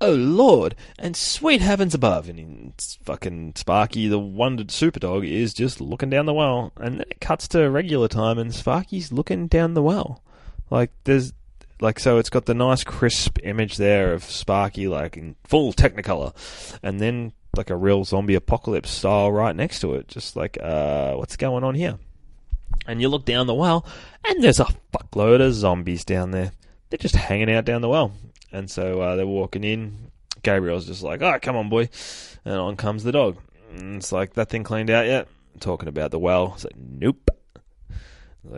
Oh 0.01 0.15
Lord, 0.15 0.77
and 0.97 1.17
sweet 1.17 1.61
heavens 1.61 1.93
above, 1.93 2.29
and 2.29 2.73
fucking 3.03 3.55
Sparky, 3.57 4.07
the 4.07 4.19
wondered 4.19 4.71
super 4.71 5.01
dog, 5.01 5.25
is 5.25 5.53
just 5.53 5.81
looking 5.81 6.09
down 6.09 6.27
the 6.27 6.35
well, 6.35 6.73
and 6.77 7.01
then 7.01 7.05
it 7.11 7.21
cuts 7.21 7.49
to 7.49 7.69
regular 7.69 8.07
time, 8.07 8.39
and 8.39 8.55
Sparky's 8.55 9.11
looking 9.11 9.49
down 9.49 9.75
the 9.75 9.83
well. 9.83 10.23
Like 10.71 10.91
there's 11.05 11.33
like 11.81 11.99
so 11.99 12.19
it's 12.19 12.31
got 12.31 12.47
the 12.47 12.55
nice 12.55 12.85
crisp 12.85 13.39
image 13.43 13.77
there 13.77 14.13
of 14.13 14.25
Sparky 14.25 14.89
like 14.89 15.17
in 15.17 15.37
full 15.45 15.73
technicolor 15.73 16.35
and 16.83 17.01
then 17.01 17.33
like 17.57 17.71
a 17.71 17.77
real 17.77 18.05
zombie 18.05 18.35
apocalypse 18.35 18.91
style 18.91 19.31
right 19.31 19.55
next 19.55 19.81
to 19.81 19.95
it 19.95 20.09
just 20.09 20.37
like 20.37 20.59
uh 20.61 21.15
what's 21.15 21.37
going 21.37 21.65
on 21.65 21.75
here? 21.75 21.99
And 22.87 23.01
you 23.01 23.09
look 23.09 23.25
down 23.25 23.47
the 23.47 23.55
well 23.55 23.87
and 24.25 24.43
there's 24.43 24.61
a 24.61 24.69
fuckload 24.93 25.41
of 25.41 25.55
zombies 25.55 26.05
down 26.05 26.31
there. 26.31 26.53
They're 26.91 26.99
just 26.99 27.17
hanging 27.17 27.51
out 27.51 27.65
down 27.65 27.83
the 27.83 27.89
well. 27.89 28.13
And 28.51 28.71
so 28.71 29.01
uh, 29.01 29.17
they're 29.17 29.27
walking 29.27 29.65
in. 29.65 30.11
Gabriel's 30.43 30.87
just 30.87 31.03
like 31.03 31.23
oh 31.23 31.39
come 31.41 31.57
on 31.57 31.69
boy. 31.69 31.89
And 32.45 32.55
on 32.55 32.77
comes 32.77 33.05
the 33.05 33.13
dog. 33.13 33.39
And 33.75 33.97
it's 33.97 34.13
like 34.13 34.35
that 34.35 34.49
thing 34.49 34.65
cleaned 34.65 34.91
out 34.91 35.07
yet? 35.07 35.29
Talking 35.61 35.89
about 35.89 36.11
the 36.11 36.19
well. 36.19 36.53
It's 36.55 36.65
like 36.65 36.77
nope 36.77 37.31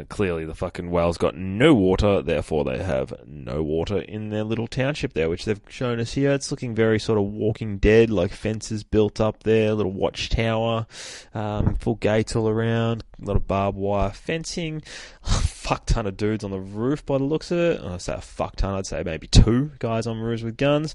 clearly, 0.09 0.45
the 0.45 0.55
fucking 0.55 0.91
whale's 0.91 1.19
got 1.19 1.37
no 1.37 1.75
water, 1.75 2.23
therefore 2.23 2.65
they 2.65 2.83
have 2.83 3.13
no 3.27 3.63
water 3.63 3.99
in 3.99 4.31
their 4.31 4.45
little 4.45 4.67
township 4.67 5.15
there, 5.15 5.29
which 5.29 5.45
they've 5.45 5.61
shown 5.69 5.99
us 6.01 6.13
here. 6.13 6.33
It's 6.33 6.51
looking 6.51 6.75
very 6.75 6.99
sort 6.99 7.19
of 7.19 7.25
Walking 7.25 7.79
Dead, 7.79 8.11
like 8.11 8.33
fences 8.33 8.85
built 8.85 9.21
up 9.21 9.43
there, 9.43 9.73
little 9.75 9.93
watchtower, 9.93 10.87
um, 11.35 11.77
full 11.77 11.97
gates 11.97 12.37
all 12.37 12.49
around, 12.49 13.05
a 13.21 13.27
lot 13.27 13.37
of 13.37 13.47
barbed 13.47 13.79
wire 13.79 14.11
fencing, 14.11 14.83
a 15.25 15.29
fuck 15.31 15.87
ton 15.87 16.07
of 16.07 16.17
dudes 16.17 16.45
on 16.45 16.51
the 16.51 16.61
roof 16.61 17.05
by 17.05 17.19
the 17.19 17.25
looks 17.25 17.51
of 17.51 17.59
it. 17.59 17.81
I 17.81 17.97
say 17.99 18.15
a 18.15 18.21
fuck 18.21 18.57
ton, 18.57 18.75
I'd 18.75 18.87
say 18.87 19.03
maybe 19.03 19.27
two 19.27 19.73
guys 19.79 20.07
on 20.07 20.19
roofs 20.19 20.43
with 20.43 20.57
guns. 20.57 20.95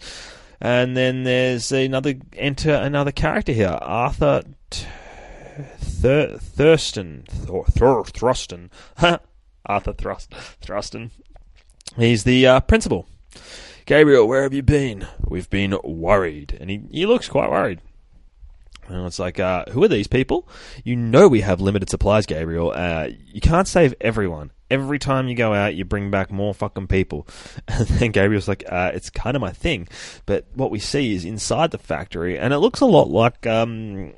And 0.62 0.96
then 0.96 1.24
there's 1.24 1.72
another 1.72 2.16
enter 2.34 2.74
another 2.74 3.12
character 3.12 3.52
here, 3.52 3.78
Arthur. 3.82 4.44
Thur- 5.80 6.38
Thurston, 6.38 7.26
or 7.50 7.66
Thur- 7.66 8.04
Thruston, 8.04 8.70
Arthur 9.66 9.94
Thrust, 9.94 10.32
Thruston. 10.62 11.12
He's 11.98 12.24
the 12.24 12.46
uh, 12.48 12.60
principal. 12.62 13.08
Gabriel, 13.86 14.28
where 14.28 14.44
have 14.44 14.54
you 14.54 14.64
been? 14.64 15.08
We've 15.28 15.50
been 15.50 15.78
worried, 15.84 16.58
and 16.60 16.70
he 16.70 16.82
he 16.92 17.06
looks 17.06 17.30
quite 17.30 17.52
worried. 17.52 17.82
And 18.88 19.06
it's 19.08 19.20
like, 19.20 19.40
uh, 19.40 19.66
who 19.72 19.84
are 19.84 19.88
these 19.88 20.08
people? 20.08 20.48
You 20.84 20.96
know 20.96 21.28
we 21.28 21.42
have 21.42 21.60
limited 21.62 21.90
supplies, 21.90 22.26
Gabriel. 22.26 22.72
Uh, 22.76 23.10
you 23.26 23.42
can't 23.42 23.68
save 23.68 23.96
everyone. 24.00 24.52
Every 24.70 25.00
time 25.00 25.28
you 25.28 25.36
go 25.36 25.54
out, 25.54 25.76
you 25.76 25.86
bring 25.86 26.12
back 26.12 26.32
more 26.32 26.54
fucking 26.54 26.88
people. 26.88 27.28
And 27.68 27.88
then 27.88 28.12
Gabriel's 28.12 28.48
like, 28.48 28.64
uh, 28.70 28.92
it's 28.94 29.10
kind 29.10 29.36
of 29.36 29.42
my 29.42 29.52
thing. 29.52 29.88
But 30.26 30.46
what 30.54 30.70
we 30.72 30.80
see 30.80 31.16
is 31.16 31.26
inside 31.26 31.72
the 31.72 31.78
factory, 31.78 32.38
and 32.38 32.54
it 32.54 32.60
looks 32.60 32.82
a 32.82 32.86
lot 32.86 33.10
like 33.10 33.48
um, 33.48 34.14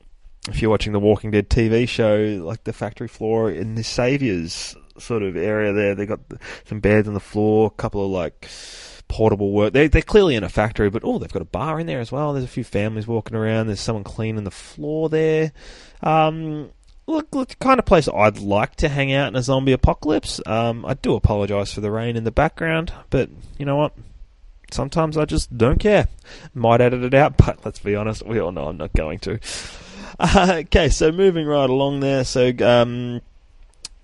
if 0.47 0.61
you're 0.61 0.71
watching 0.71 0.93
the 0.93 0.99
Walking 0.99 1.31
Dead 1.31 1.49
TV 1.49 1.87
show, 1.87 2.41
like 2.43 2.63
the 2.63 2.73
factory 2.73 3.07
floor 3.07 3.51
in 3.51 3.75
the 3.75 3.83
Saviors 3.83 4.75
sort 4.97 5.23
of 5.23 5.35
area 5.35 5.73
there, 5.73 5.95
they've 5.95 6.07
got 6.07 6.19
some 6.65 6.79
beds 6.79 7.07
on 7.07 7.13
the 7.13 7.19
floor, 7.19 7.67
a 7.67 7.81
couple 7.81 8.05
of 8.05 8.11
like 8.11 8.49
portable 9.07 9.51
work. 9.51 9.73
They 9.73 9.87
they're 9.87 10.01
clearly 10.01 10.35
in 10.35 10.43
a 10.43 10.49
factory, 10.49 10.89
but 10.89 11.03
oh, 11.03 11.19
they've 11.19 11.31
got 11.31 11.41
a 11.41 11.45
bar 11.45 11.79
in 11.79 11.87
there 11.87 11.99
as 11.99 12.11
well. 12.11 12.33
There's 12.33 12.45
a 12.45 12.49
few 12.49 12.63
families 12.63 13.07
walking 13.07 13.35
around. 13.35 13.67
There's 13.67 13.79
someone 13.79 14.03
cleaning 14.03 14.43
the 14.43 14.51
floor 14.51 15.09
there. 15.09 15.51
Um, 16.01 16.69
look, 17.05 17.33
look, 17.33 17.49
the 17.49 17.55
kind 17.55 17.79
of 17.79 17.85
place 17.85 18.07
I'd 18.07 18.39
like 18.39 18.75
to 18.77 18.89
hang 18.89 19.13
out 19.13 19.27
in 19.29 19.35
a 19.35 19.41
zombie 19.41 19.73
apocalypse. 19.73 20.41
Um, 20.45 20.85
I 20.85 20.93
do 20.93 21.15
apologise 21.15 21.73
for 21.73 21.81
the 21.81 21.91
rain 21.91 22.15
in 22.15 22.23
the 22.23 22.31
background, 22.31 22.93
but 23.09 23.29
you 23.57 23.65
know 23.65 23.75
what? 23.75 23.93
sometimes 24.71 25.17
I 25.17 25.25
just 25.25 25.55
don't 25.57 25.79
care. 25.79 26.07
Might 26.53 26.81
edit 26.81 27.03
it 27.03 27.13
out, 27.13 27.37
but 27.45 27.63
let's 27.65 27.79
be 27.79 27.95
honest, 27.95 28.25
we 28.25 28.39
all 28.39 28.51
know 28.51 28.67
I'm 28.67 28.77
not 28.77 28.93
going 28.93 29.19
to. 29.19 29.39
Uh, 30.19 30.55
okay, 30.65 30.89
so 30.89 31.11
moving 31.11 31.45
right 31.47 31.69
along 31.69 31.99
there. 31.99 32.23
So, 32.23 32.51
um, 32.61 33.21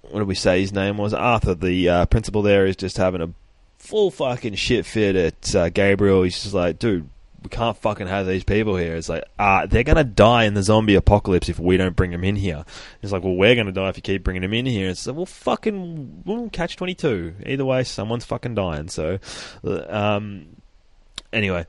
what 0.02 0.20
did 0.20 0.28
we 0.28 0.36
say 0.36 0.62
his 0.62 0.74
name 0.74 0.98
was? 0.98 1.14
Arthur, 1.14 1.56
the 1.56 1.90
uh, 1.90 2.06
principal 2.06 2.42
there, 2.42 2.66
is 2.66 2.76
just 2.76 2.98
having 2.98 3.22
a 3.22 3.32
full 3.80 4.12
fucking 4.12 4.56
shit 4.56 4.86
fit 4.86 5.16
at 5.16 5.56
uh, 5.56 5.70
Gabriel. 5.70 6.24
He's 6.24 6.42
just 6.42 6.54
like, 6.54 6.80
dude, 6.80 7.10
we 7.42 7.50
can't 7.50 7.78
fucking 7.78 8.08
have 8.08 8.26
these 8.26 8.44
people 8.44 8.78
here. 8.78 8.96
It's 8.96 9.10
like, 9.10 9.26
uh, 9.38 9.66
they're 9.66 9.84
gonna 9.84 10.04
die 10.04 10.46
in 10.46 10.54
the 10.54 10.64
zombie 10.64 10.96
apocalypse 10.96 11.50
if 11.50 11.60
we 11.60 11.78
don't 11.78 11.96
bring 11.96 12.12
them 12.12 12.24
in 12.24 12.36
here. 12.36 12.64
It's 13.02 13.12
like, 13.12 13.24
well, 13.24 13.36
we're 13.36 13.56
gonna 13.56 13.72
die 13.72 13.90
if 13.90 13.98
you 13.98 14.02
keep 14.02 14.24
bringing 14.24 14.42
them 14.42 14.54
in 14.54 14.66
here. 14.66 14.90
It's 14.90 15.06
like, 15.06 15.16
well, 15.16 15.26
fucking, 15.26 16.24
we'll 16.26 16.50
catch 16.50 16.78
22. 16.78 17.36
Either 17.46 17.66
way, 17.66 17.84
someone's 17.84 18.26
fucking 18.26 18.56
dying. 18.56 18.88
So, 18.88 19.20
um, 19.90 20.56
anyway, 21.34 21.66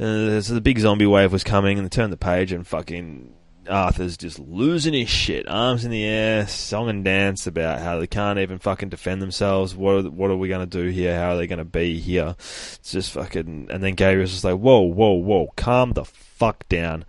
uh, 0.00 0.40
so 0.40 0.54
the 0.54 0.60
big 0.60 0.78
zombie 0.78 1.06
wave 1.06 1.32
was 1.32 1.44
coming 1.44 1.78
and 1.78 1.84
they 1.84 1.90
turned 1.90 2.12
the 2.12 2.16
page 2.16 2.50
and 2.50 2.66
fucking 2.66 3.32
Arthur's 3.68 4.16
just 4.16 4.38
losing 4.38 4.94
his 4.94 5.08
shit, 5.08 5.48
arms 5.48 5.84
in 5.84 5.90
the 5.90 6.04
air, 6.04 6.46
song 6.46 6.88
and 6.88 7.04
dance 7.04 7.46
about 7.46 7.80
how 7.80 7.98
they 7.98 8.06
can't 8.06 8.38
even 8.38 8.58
fucking 8.58 8.88
defend 8.88 9.22
themselves. 9.22 9.74
What 9.74 10.04
are, 10.04 10.10
what 10.10 10.30
are 10.30 10.36
we 10.36 10.48
going 10.48 10.68
to 10.68 10.82
do 10.82 10.88
here? 10.88 11.16
How 11.16 11.30
are 11.30 11.36
they 11.36 11.46
going 11.46 11.58
to 11.58 11.64
be 11.64 11.98
here? 11.98 12.34
It's 12.38 12.92
just 12.92 13.12
fucking. 13.12 13.68
And 13.70 13.82
then 13.82 13.94
Gabriel's 13.94 14.32
just 14.32 14.44
like, 14.44 14.58
whoa, 14.58 14.80
whoa, 14.80 15.12
whoa, 15.12 15.52
calm 15.56 15.92
the 15.92 16.04
fuck 16.04 16.68
down. 16.68 17.04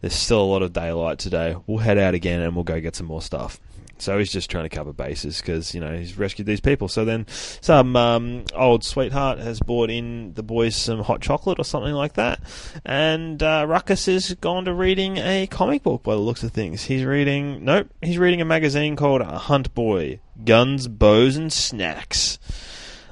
There's 0.00 0.14
still 0.14 0.40
a 0.40 0.44
lot 0.44 0.62
of 0.62 0.72
daylight 0.72 1.18
today. 1.18 1.56
We'll 1.66 1.78
head 1.78 1.98
out 1.98 2.14
again 2.14 2.40
and 2.40 2.54
we'll 2.54 2.64
go 2.64 2.80
get 2.80 2.96
some 2.96 3.06
more 3.06 3.22
stuff. 3.22 3.60
So 3.98 4.18
he's 4.18 4.30
just 4.30 4.50
trying 4.50 4.64
to 4.64 4.74
cover 4.74 4.92
bases 4.92 5.40
because 5.40 5.74
you 5.74 5.80
know 5.80 5.96
he's 5.96 6.18
rescued 6.18 6.46
these 6.46 6.60
people. 6.60 6.88
So 6.88 7.04
then 7.04 7.26
some 7.60 7.96
um, 7.96 8.44
old 8.54 8.84
sweetheart 8.84 9.38
has 9.38 9.60
bought 9.60 9.90
in 9.90 10.34
the 10.34 10.42
boys 10.42 10.76
some 10.76 11.02
hot 11.02 11.20
chocolate 11.20 11.58
or 11.58 11.64
something 11.64 11.94
like 11.94 12.14
that, 12.14 12.40
and 12.84 13.42
uh, 13.42 13.64
Ruckus 13.66 14.06
has 14.06 14.34
gone 14.34 14.66
to 14.66 14.74
reading 14.74 15.16
a 15.16 15.46
comic 15.46 15.82
book 15.82 16.02
by 16.02 16.12
the 16.12 16.20
looks 16.20 16.42
of 16.42 16.52
things. 16.52 16.84
He's 16.84 17.04
reading 17.04 17.64
nope, 17.64 17.88
he's 18.02 18.18
reading 18.18 18.40
a 18.40 18.44
magazine 18.44 18.96
called 18.96 19.22
Hunt 19.22 19.74
Boy: 19.74 20.20
Guns, 20.44 20.88
Bows, 20.88 21.36
and 21.36 21.52
Snacks. 21.52 22.38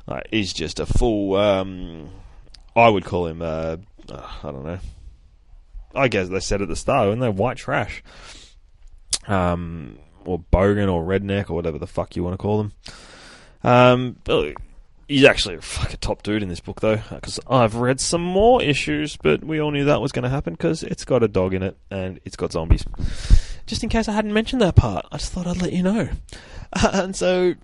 Like, 0.07 0.29
he's 0.31 0.53
just 0.53 0.81
a 0.81 0.87
full. 0.87 1.37
Um, 1.37 2.11
I 2.76 2.88
would 2.88 3.05
call 3.05 3.26
him. 3.26 3.41
Uh, 3.41 3.76
uh, 4.11 4.31
I 4.43 4.50
don't 4.50 4.64
know. 4.64 4.79
I 5.95 6.09
guess 6.09 6.29
they 6.29 6.41
said 6.41 6.61
at 6.61 6.69
the 6.69 6.76
start, 6.76 7.09
and 7.09 7.23
they're 7.23 7.31
white 7.31 7.57
trash. 7.57 8.03
Um, 9.26 9.99
or 10.25 10.38
bogan 10.52 10.93
or 10.93 11.04
redneck 11.04 11.50
or 11.50 11.54
whatever 11.54 11.78
the 11.78 11.87
fuck 11.87 12.16
you 12.16 12.23
want 12.23 12.35
to 12.35 12.38
call 12.38 12.59
them. 12.59 12.73
Um, 13.62 14.16
he's 15.09 15.25
actually 15.25 15.57
a 15.57 15.61
fucking 15.61 15.99
top 16.00 16.23
dude 16.23 16.43
in 16.43 16.49
this 16.49 16.61
book 16.61 16.81
though, 16.81 17.00
because 17.11 17.40
I've 17.49 17.76
read 17.76 18.00
some 18.00 18.23
more 18.23 18.62
issues, 18.62 19.16
but 19.16 19.45
we 19.45 19.61
all 19.61 19.71
knew 19.71 19.85
that 19.85 20.00
was 20.00 20.12
going 20.12 20.25
to 20.25 20.28
happen 20.28 20.54
because 20.54 20.83
it's 20.83 21.04
got 21.04 21.23
a 21.23 21.28
dog 21.28 21.54
in 21.54 21.62
it 21.62 21.76
and 21.90 22.21
it's 22.25 22.37
got 22.37 22.52
zombies. 22.52 22.85
Just 23.66 23.83
in 23.83 23.88
case 23.88 24.09
I 24.09 24.12
hadn't 24.12 24.33
mentioned 24.33 24.61
that 24.62 24.76
part, 24.76 25.07
I 25.11 25.16
just 25.16 25.33
thought 25.33 25.47
I'd 25.47 25.62
let 25.62 25.73
you 25.73 25.83
know. 25.83 26.09
and 26.93 27.16
so, 27.16 27.54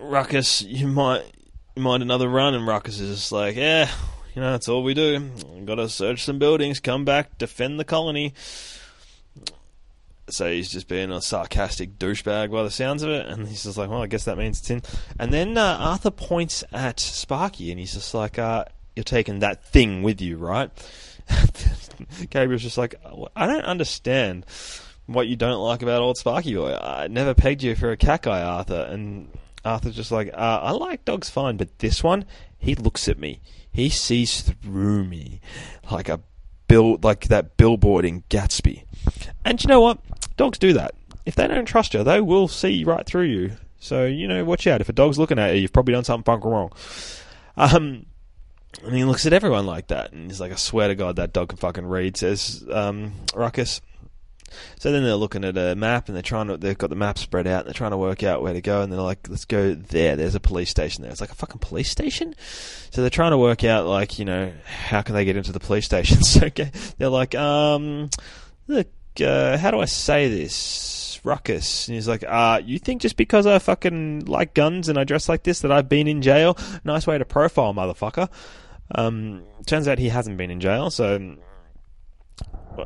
Ruckus, 0.00 0.62
you 0.62 0.86
might 0.86 1.24
might 1.76 2.02
another 2.02 2.28
run, 2.28 2.54
and 2.54 2.66
Ruckus 2.66 3.00
is 3.00 3.16
just 3.16 3.32
like, 3.32 3.56
yeah, 3.56 3.90
you 4.34 4.40
know, 4.40 4.52
that's 4.52 4.68
all 4.68 4.82
we 4.82 4.94
do. 4.94 5.30
Got 5.64 5.76
to 5.76 5.88
search 5.88 6.24
some 6.24 6.38
buildings, 6.38 6.80
come 6.80 7.04
back, 7.04 7.36
defend 7.36 7.78
the 7.78 7.84
colony 7.84 8.32
so 10.28 10.50
he's 10.50 10.70
just 10.70 10.88
being 10.88 11.10
a 11.10 11.20
sarcastic 11.20 11.98
douchebag 11.98 12.50
by 12.50 12.62
the 12.62 12.70
sounds 12.70 13.02
of 13.02 13.10
it, 13.10 13.26
and 13.26 13.46
he's 13.46 13.64
just 13.64 13.76
like, 13.76 13.90
well, 13.90 14.02
I 14.02 14.06
guess 14.06 14.24
that 14.24 14.38
means 14.38 14.60
it's 14.60 14.70
in. 14.70 14.82
And 15.18 15.32
then 15.32 15.58
uh, 15.58 15.76
Arthur 15.78 16.10
points 16.10 16.64
at 16.72 16.98
Sparky, 17.00 17.70
and 17.70 17.78
he's 17.78 17.94
just 17.94 18.14
like, 18.14 18.38
uh, 18.38 18.64
you're 18.96 19.04
taking 19.04 19.40
that 19.40 19.64
thing 19.64 20.02
with 20.02 20.20
you, 20.20 20.36
right? 20.36 20.70
Gabriel's 22.30 22.62
just 22.62 22.78
like, 22.78 22.94
I 23.36 23.46
don't 23.46 23.64
understand 23.64 24.46
what 25.06 25.26
you 25.26 25.36
don't 25.36 25.60
like 25.60 25.82
about 25.82 26.02
old 26.02 26.16
Sparky 26.16 26.54
boy. 26.54 26.74
I 26.74 27.08
never 27.08 27.34
pegged 27.34 27.62
you 27.62 27.74
for 27.74 27.90
a 27.90 27.96
cat 27.96 28.22
guy, 28.22 28.42
Arthur. 28.42 28.86
And 28.90 29.28
Arthur's 29.64 29.96
just 29.96 30.12
like, 30.12 30.28
uh, 30.32 30.60
I 30.62 30.70
like 30.72 31.04
dogs 31.04 31.28
fine, 31.28 31.56
but 31.56 31.78
this 31.78 32.02
one, 32.02 32.24
he 32.58 32.74
looks 32.74 33.08
at 33.08 33.18
me. 33.18 33.40
He 33.70 33.88
sees 33.88 34.42
through 34.42 35.04
me 35.04 35.40
like 35.90 36.08
a 36.08 36.20
bill, 36.68 36.98
like 37.02 37.28
that 37.28 37.56
billboard 37.56 38.04
in 38.04 38.22
Gatsby. 38.30 38.83
And 39.44 39.62
you 39.62 39.68
know 39.68 39.80
what? 39.80 39.98
Dogs 40.36 40.58
do 40.58 40.72
that. 40.72 40.94
If 41.26 41.36
they 41.36 41.46
don't 41.46 41.64
trust 41.66 41.94
you, 41.94 42.02
they 42.02 42.20
will 42.20 42.48
see 42.48 42.84
right 42.84 43.06
through 43.06 43.24
you. 43.24 43.52
So, 43.78 44.06
you 44.06 44.26
know, 44.26 44.44
watch 44.44 44.66
out. 44.66 44.80
If 44.80 44.88
a 44.88 44.92
dog's 44.92 45.18
looking 45.18 45.38
at 45.38 45.54
you, 45.54 45.60
you've 45.62 45.72
probably 45.72 45.94
done 45.94 46.04
something 46.04 46.24
fucking 46.24 46.50
wrong. 46.50 46.72
Um, 47.56 48.06
and 48.82 48.94
he 48.94 49.04
looks 49.04 49.26
at 49.26 49.32
everyone 49.32 49.66
like 49.66 49.88
that, 49.88 50.12
and 50.12 50.30
he's 50.30 50.40
like, 50.40 50.52
I 50.52 50.56
swear 50.56 50.88
to 50.88 50.94
God, 50.94 51.16
that 51.16 51.32
dog 51.32 51.50
can 51.50 51.58
fucking 51.58 51.86
read, 51.86 52.16
says 52.16 52.64
um, 52.72 53.12
Ruckus. 53.34 53.80
So 54.78 54.92
then 54.92 55.02
they're 55.02 55.16
looking 55.16 55.44
at 55.44 55.56
a 55.56 55.74
map, 55.74 56.08
and 56.08 56.16
they're 56.16 56.22
trying 56.22 56.48
to, 56.48 56.56
they've 56.56 56.78
got 56.78 56.90
the 56.90 56.96
map 56.96 57.18
spread 57.18 57.46
out, 57.46 57.60
and 57.60 57.66
they're 57.66 57.74
trying 57.74 57.92
to 57.92 57.96
work 57.96 58.22
out 58.22 58.42
where 58.42 58.52
to 58.52 58.60
go, 58.60 58.82
and 58.82 58.92
they're 58.92 59.00
like, 59.00 59.28
let's 59.28 59.44
go 59.44 59.74
there, 59.74 60.16
there's 60.16 60.34
a 60.34 60.40
police 60.40 60.70
station 60.70 61.02
there. 61.02 61.10
It's 61.10 61.20
like 61.20 61.30
a 61.30 61.36
fucking 61.36 61.60
police 61.60 61.90
station? 61.90 62.34
So 62.90 63.00
they're 63.00 63.10
trying 63.10 63.32
to 63.32 63.38
work 63.38 63.64
out, 63.64 63.86
like, 63.86 64.18
you 64.18 64.24
know, 64.24 64.52
how 64.64 65.02
can 65.02 65.14
they 65.14 65.24
get 65.24 65.36
into 65.36 65.52
the 65.52 65.60
police 65.60 65.84
station? 65.84 66.18
So 66.22 66.48
they're 66.98 67.08
like, 67.08 67.34
um, 67.34 68.10
look, 68.66 68.88
uh, 69.20 69.56
how 69.58 69.70
do 69.70 69.80
I 69.80 69.86
say 69.86 70.28
this? 70.28 71.20
Ruckus. 71.24 71.88
And 71.88 71.94
he's 71.94 72.06
like, 72.06 72.22
uh, 72.26 72.60
you 72.64 72.78
think 72.78 73.00
just 73.00 73.16
because 73.16 73.46
I 73.46 73.58
fucking 73.58 74.26
like 74.26 74.54
guns 74.54 74.88
and 74.88 74.98
I 74.98 75.04
dress 75.04 75.28
like 75.28 75.42
this 75.42 75.60
that 75.60 75.72
I've 75.72 75.88
been 75.88 76.06
in 76.06 76.20
jail? 76.20 76.56
Nice 76.84 77.06
way 77.06 77.16
to 77.16 77.24
profile, 77.24 77.72
motherfucker. 77.72 78.28
Um, 78.94 79.42
turns 79.66 79.88
out 79.88 79.98
he 79.98 80.10
hasn't 80.10 80.36
been 80.36 80.50
in 80.50 80.60
jail, 80.60 80.90
so. 80.90 81.36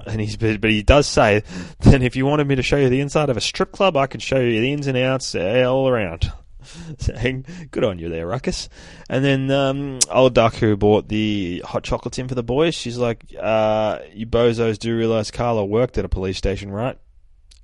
And 0.06 0.20
he's, 0.20 0.36
but 0.36 0.70
he 0.70 0.82
does 0.82 1.06
say, 1.06 1.42
then 1.80 2.02
if 2.02 2.14
you 2.14 2.26
wanted 2.26 2.46
me 2.46 2.56
to 2.56 2.62
show 2.62 2.76
you 2.76 2.90
the 2.90 3.00
inside 3.00 3.30
of 3.30 3.36
a 3.36 3.40
strip 3.40 3.72
club, 3.72 3.96
I 3.96 4.06
could 4.06 4.22
show 4.22 4.38
you 4.38 4.60
the 4.60 4.72
ins 4.72 4.86
and 4.86 4.98
outs 4.98 5.34
all 5.34 5.88
around. 5.88 6.30
saying, 6.98 7.46
"Good 7.70 7.84
on 7.84 7.98
you 7.98 8.08
there, 8.08 8.26
Ruckus." 8.26 8.68
And 9.08 9.24
then 9.24 9.50
um, 9.50 9.98
old 10.10 10.34
Duck, 10.34 10.54
who 10.54 10.76
bought 10.76 11.08
the 11.08 11.62
hot 11.64 11.84
chocolates 11.84 12.18
in 12.18 12.28
for 12.28 12.34
the 12.34 12.42
boys, 12.42 12.74
she's 12.74 12.98
like, 12.98 13.24
uh, 13.38 14.00
"You 14.12 14.26
bozos 14.26 14.78
do 14.78 14.96
realize 14.96 15.30
Carla 15.30 15.64
worked 15.64 15.98
at 15.98 16.04
a 16.04 16.08
police 16.08 16.38
station, 16.38 16.70
right?" 16.70 16.98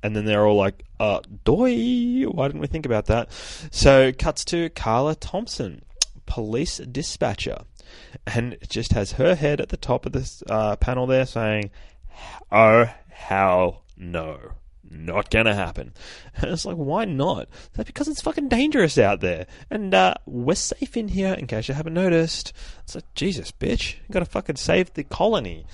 And 0.02 0.14
then 0.14 0.24
they're 0.24 0.46
all 0.46 0.56
like, 0.56 0.84
"Uh, 1.00 1.20
doy, 1.44 2.24
why 2.24 2.48
didn't 2.48 2.60
we 2.60 2.66
think 2.66 2.86
about 2.86 3.06
that?" 3.06 3.30
So 3.70 4.12
cuts 4.12 4.44
to 4.46 4.70
Carla 4.70 5.14
Thompson, 5.14 5.84
police 6.26 6.78
dispatcher, 6.78 7.58
and 8.26 8.56
just 8.68 8.92
has 8.92 9.12
her 9.12 9.34
head 9.34 9.60
at 9.60 9.68
the 9.68 9.76
top 9.76 10.06
of 10.06 10.12
this 10.12 10.42
uh, 10.48 10.76
panel 10.76 11.06
there 11.06 11.26
saying, 11.26 11.70
"Oh 12.50 12.86
hell 13.08 13.82
no." 13.96 14.52
Not 14.94 15.30
gonna 15.30 15.54
happen. 15.54 15.92
And 16.36 16.50
it's 16.50 16.64
like, 16.64 16.76
why 16.76 17.04
not? 17.04 17.48
That's 17.74 17.86
because 17.86 18.08
it's 18.08 18.20
fucking 18.20 18.48
dangerous 18.48 18.98
out 18.98 19.20
there. 19.20 19.46
And 19.70 19.94
uh, 19.94 20.14
we're 20.26 20.56
safe 20.56 20.96
in 20.96 21.08
here, 21.08 21.32
in 21.34 21.46
case 21.46 21.68
you 21.68 21.74
haven't 21.74 21.94
noticed. 21.94 22.52
It's 22.82 22.96
like, 22.96 23.14
Jesus, 23.14 23.52
bitch. 23.52 23.94
You 23.94 24.12
gotta 24.12 24.24
fucking 24.24 24.56
save 24.56 24.92
the 24.94 25.04
colony. 25.04 25.66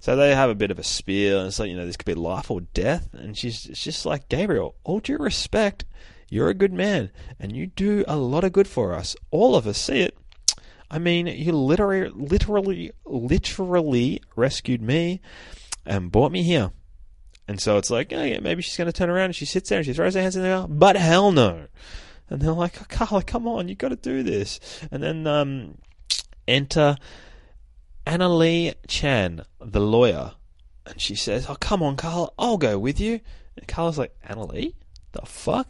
So 0.00 0.16
they 0.16 0.34
have 0.34 0.48
a 0.48 0.54
bit 0.54 0.70
of 0.70 0.78
a 0.78 0.84
spear, 0.84 1.38
and 1.38 1.48
it's 1.48 1.58
like, 1.58 1.68
you 1.68 1.76
know, 1.76 1.84
this 1.84 1.96
could 1.96 2.06
be 2.06 2.14
life 2.14 2.50
or 2.50 2.60
death. 2.60 3.12
And 3.12 3.36
she's 3.36 3.66
it's 3.66 3.82
just 3.82 4.06
like, 4.06 4.28
Gabriel, 4.28 4.76
all 4.84 5.00
due 5.00 5.18
respect, 5.18 5.84
you're 6.30 6.48
a 6.48 6.54
good 6.54 6.72
man, 6.72 7.10
and 7.40 7.56
you 7.56 7.66
do 7.66 8.04
a 8.06 8.16
lot 8.16 8.44
of 8.44 8.52
good 8.52 8.68
for 8.68 8.94
us. 8.94 9.16
All 9.30 9.56
of 9.56 9.66
us 9.66 9.78
see 9.78 10.00
it. 10.00 10.16
I 10.90 10.98
mean, 10.98 11.26
you 11.26 11.52
literally, 11.52 12.10
literally, 12.10 12.92
literally 13.04 14.22
rescued 14.36 14.80
me 14.80 15.20
and 15.84 16.10
brought 16.10 16.32
me 16.32 16.42
here. 16.42 16.70
And 17.48 17.58
so 17.58 17.78
it's 17.78 17.90
like, 17.90 18.12
oh, 18.12 18.22
yeah, 18.22 18.40
maybe 18.40 18.60
she's 18.60 18.76
going 18.76 18.86
to 18.86 18.92
turn 18.92 19.08
around 19.08 19.26
and 19.26 19.34
she 19.34 19.46
sits 19.46 19.70
there 19.70 19.78
and 19.78 19.86
she 19.86 19.94
throws 19.94 20.14
her 20.14 20.20
hands 20.20 20.36
in 20.36 20.42
the 20.42 20.48
air. 20.48 20.66
But 20.68 20.96
hell 20.96 21.32
no. 21.32 21.66
And 22.28 22.42
they're 22.42 22.52
like, 22.52 22.80
oh, 22.80 22.84
Carla, 22.88 23.22
come 23.22 23.48
on, 23.48 23.68
you've 23.68 23.78
got 23.78 23.88
to 23.88 23.96
do 23.96 24.22
this. 24.22 24.60
And 24.92 25.02
then 25.02 25.26
um, 25.26 25.78
enter 26.46 26.96
Anna 28.06 28.28
Lee 28.28 28.74
Chan, 28.86 29.44
the 29.60 29.80
lawyer. 29.80 30.32
And 30.84 31.00
she 31.00 31.14
says, 31.14 31.46
oh, 31.48 31.56
come 31.58 31.82
on, 31.82 31.96
Carla, 31.96 32.30
I'll 32.38 32.58
go 32.58 32.78
with 32.78 33.00
you. 33.00 33.20
And 33.56 33.66
Carla's 33.66 33.96
like, 33.96 34.14
Anna 34.22 34.44
Lee? 34.44 34.74
The 35.12 35.22
fuck? 35.24 35.68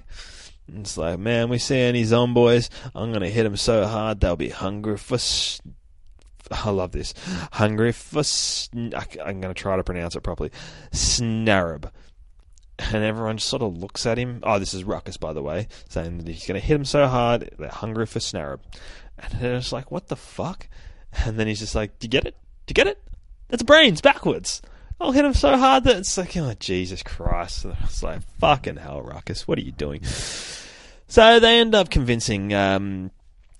And 0.66 0.80
it's 0.80 0.98
like, 0.98 1.20
man, 1.20 1.48
we 1.48 1.58
see 1.58 1.78
any 1.78 2.02
zomboys, 2.02 2.70
I'm 2.92 3.10
going 3.10 3.22
to 3.22 3.30
hit 3.30 3.44
them 3.44 3.56
so 3.56 3.86
hard 3.86 4.20
they'll 4.20 4.36
be 4.36 4.50
hungry 4.50 4.98
for 4.98 5.16
I 6.64 6.70
love 6.70 6.92
this. 6.92 7.14
Hungry 7.52 7.92
for. 7.92 8.22
Sn- 8.22 8.92
I'm 8.94 9.40
going 9.40 9.54
to 9.54 9.54
try 9.54 9.76
to 9.76 9.84
pronounce 9.84 10.16
it 10.16 10.22
properly. 10.22 10.50
Snarab. 10.92 11.90
And 12.78 13.02
everyone 13.02 13.38
just 13.38 13.48
sort 13.48 13.62
of 13.62 13.76
looks 13.76 14.06
at 14.06 14.18
him. 14.18 14.40
Oh, 14.44 14.58
this 14.58 14.72
is 14.72 14.84
Ruckus, 14.84 15.16
by 15.16 15.32
the 15.32 15.42
way, 15.42 15.66
saying 15.88 16.18
that 16.18 16.28
he's 16.28 16.46
going 16.46 16.60
to 16.60 16.64
hit 16.64 16.76
him 16.76 16.84
so 16.84 17.08
hard, 17.08 17.50
they're 17.58 17.68
hungry 17.68 18.06
for 18.06 18.20
Snarab. 18.20 18.60
And 19.18 19.32
they're 19.34 19.58
just 19.58 19.72
like, 19.72 19.90
what 19.90 20.06
the 20.06 20.16
fuck? 20.16 20.68
And 21.24 21.38
then 21.38 21.48
he's 21.48 21.58
just 21.58 21.74
like, 21.74 21.98
do 21.98 22.04
you 22.04 22.10
get 22.10 22.24
it? 22.24 22.36
Do 22.66 22.72
you 22.72 22.74
get 22.74 22.86
it? 22.86 23.02
It's 23.50 23.64
brains 23.64 24.00
backwards. 24.00 24.62
I'll 25.00 25.12
hit 25.12 25.24
him 25.24 25.34
so 25.34 25.56
hard 25.56 25.84
that 25.84 25.96
it's 25.96 26.18
like, 26.18 26.36
oh, 26.36 26.54
Jesus 26.58 27.02
Christ. 27.02 27.66
It's 27.82 28.02
like, 28.02 28.20
fucking 28.38 28.76
hell, 28.76 29.02
Ruckus, 29.02 29.48
what 29.48 29.58
are 29.58 29.62
you 29.62 29.72
doing? 29.72 30.04
So 30.04 31.40
they 31.40 31.60
end 31.60 31.74
up 31.74 31.90
convincing 31.90 32.52
um, 32.52 33.10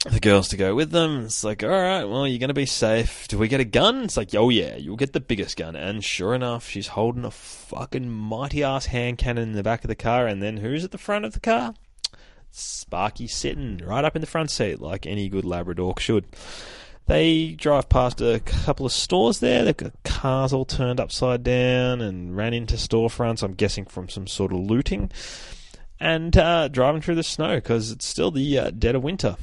the 0.04 0.20
girls 0.20 0.48
to 0.48 0.56
go 0.56 0.74
with 0.74 0.90
them. 0.90 1.24
It's 1.24 1.42
like, 1.42 1.64
all 1.64 1.70
right, 1.70 2.04
well, 2.04 2.26
you're 2.26 2.38
going 2.38 2.48
to 2.48 2.54
be 2.54 2.66
safe. 2.66 3.26
Do 3.28 3.38
we 3.38 3.48
get 3.48 3.60
a 3.60 3.64
gun? 3.64 4.04
It's 4.04 4.16
like, 4.16 4.34
oh 4.34 4.48
yeah, 4.48 4.76
you'll 4.76 4.96
get 4.96 5.12
the 5.12 5.20
biggest 5.20 5.56
gun. 5.56 5.74
And 5.74 6.04
sure 6.04 6.34
enough, 6.34 6.68
she's 6.68 6.88
holding 6.88 7.24
a 7.24 7.30
fucking 7.30 8.08
mighty 8.08 8.62
ass 8.62 8.86
hand 8.86 9.18
cannon 9.18 9.50
in 9.50 9.56
the 9.56 9.62
back 9.62 9.82
of 9.82 9.88
the 9.88 9.96
car. 9.96 10.26
And 10.26 10.42
then 10.42 10.58
who's 10.58 10.84
at 10.84 10.92
the 10.92 10.98
front 10.98 11.24
of 11.24 11.32
the 11.32 11.40
car? 11.40 11.74
Sparky 12.50 13.26
sitting 13.26 13.78
right 13.78 14.04
up 14.04 14.14
in 14.14 14.20
the 14.20 14.26
front 14.26 14.50
seat, 14.50 14.80
like 14.80 15.06
any 15.06 15.28
good 15.28 15.44
Labrador 15.44 15.94
should. 15.98 16.26
They 17.06 17.52
drive 17.52 17.88
past 17.88 18.20
a 18.20 18.40
couple 18.40 18.86
of 18.86 18.92
stores 18.92 19.40
there. 19.40 19.64
They've 19.64 19.76
got 19.76 20.02
cars 20.04 20.52
all 20.52 20.66
turned 20.66 21.00
upside 21.00 21.42
down 21.42 22.02
and 22.02 22.36
ran 22.36 22.52
into 22.52 22.76
storefronts. 22.76 23.42
I'm 23.42 23.54
guessing 23.54 23.86
from 23.86 24.08
some 24.08 24.26
sort 24.26 24.52
of 24.52 24.60
looting. 24.60 25.10
And 25.98 26.36
uh, 26.36 26.68
driving 26.68 27.00
through 27.00 27.16
the 27.16 27.22
snow 27.22 27.56
because 27.56 27.90
it's 27.90 28.04
still 28.04 28.30
the 28.30 28.58
uh, 28.58 28.70
dead 28.70 28.94
of 28.94 29.02
winter. 29.02 29.36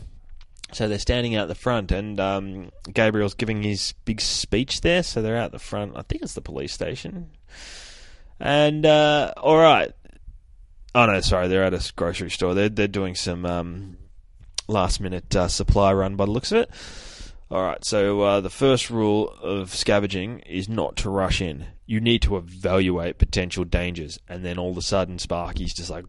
So 0.72 0.88
they're 0.88 1.00
standing 1.00 1.36
out 1.36 1.48
the 1.48 1.56
front, 1.56 1.92
and 1.92 2.20
um, 2.20 2.72
Gabriel's 2.92 3.36
giving 3.36 3.64
his 3.64 3.94
big 4.04 4.20
speech 4.20 4.82
there. 4.82 5.04
So 5.04 5.22
they're 5.22 5.38
out 5.38 5.52
the 5.52 5.60
front. 5.60 5.94
I 5.96 6.02
think 6.02 6.24
it's 6.24 6.34
the 6.34 6.42
police 6.42 6.74
station. 6.74 7.30
And 8.40 8.86
uh, 8.86 9.34
all 9.38 9.58
right. 9.58 9.92
Oh 10.94 11.06
no, 11.06 11.20
sorry, 11.22 11.48
they're 11.48 11.64
at 11.64 11.74
a 11.74 11.94
grocery 11.96 12.32
store. 12.32 12.54
They're 12.54 12.70
they're 12.70 12.88
doing 12.88 13.16
some 13.16 13.46
um, 13.46 13.98
last 14.68 15.00
minute 15.00 15.36
uh, 15.36 15.48
supply 15.48 15.94
run 15.94 16.16
by 16.16 16.26
the 16.26 16.32
looks 16.32 16.52
of 16.52 16.60
it. 16.60 16.72
All 17.52 17.62
right, 17.62 17.86
so 17.86 18.22
uh, 18.22 18.42
the 18.42 18.50
first 18.50 18.90
rule 18.90 19.30
of 19.30 19.74
scavenging 19.74 20.40
is 20.40 20.68
not 20.68 20.96
to 20.98 21.12
rush 21.12 21.42
in. 21.42 21.68
You 21.86 22.02
need 22.02 22.24
to 22.24 22.38
evaluate 22.38 23.20
potential 23.20 23.64
dangers, 23.64 24.20
and 24.28 24.44
then 24.44 24.58
all 24.58 24.72
of 24.72 24.78
a 24.78 24.82
sudden, 24.82 25.20
Sparky's 25.20 25.72
just 25.74 25.92
like, 25.92 26.06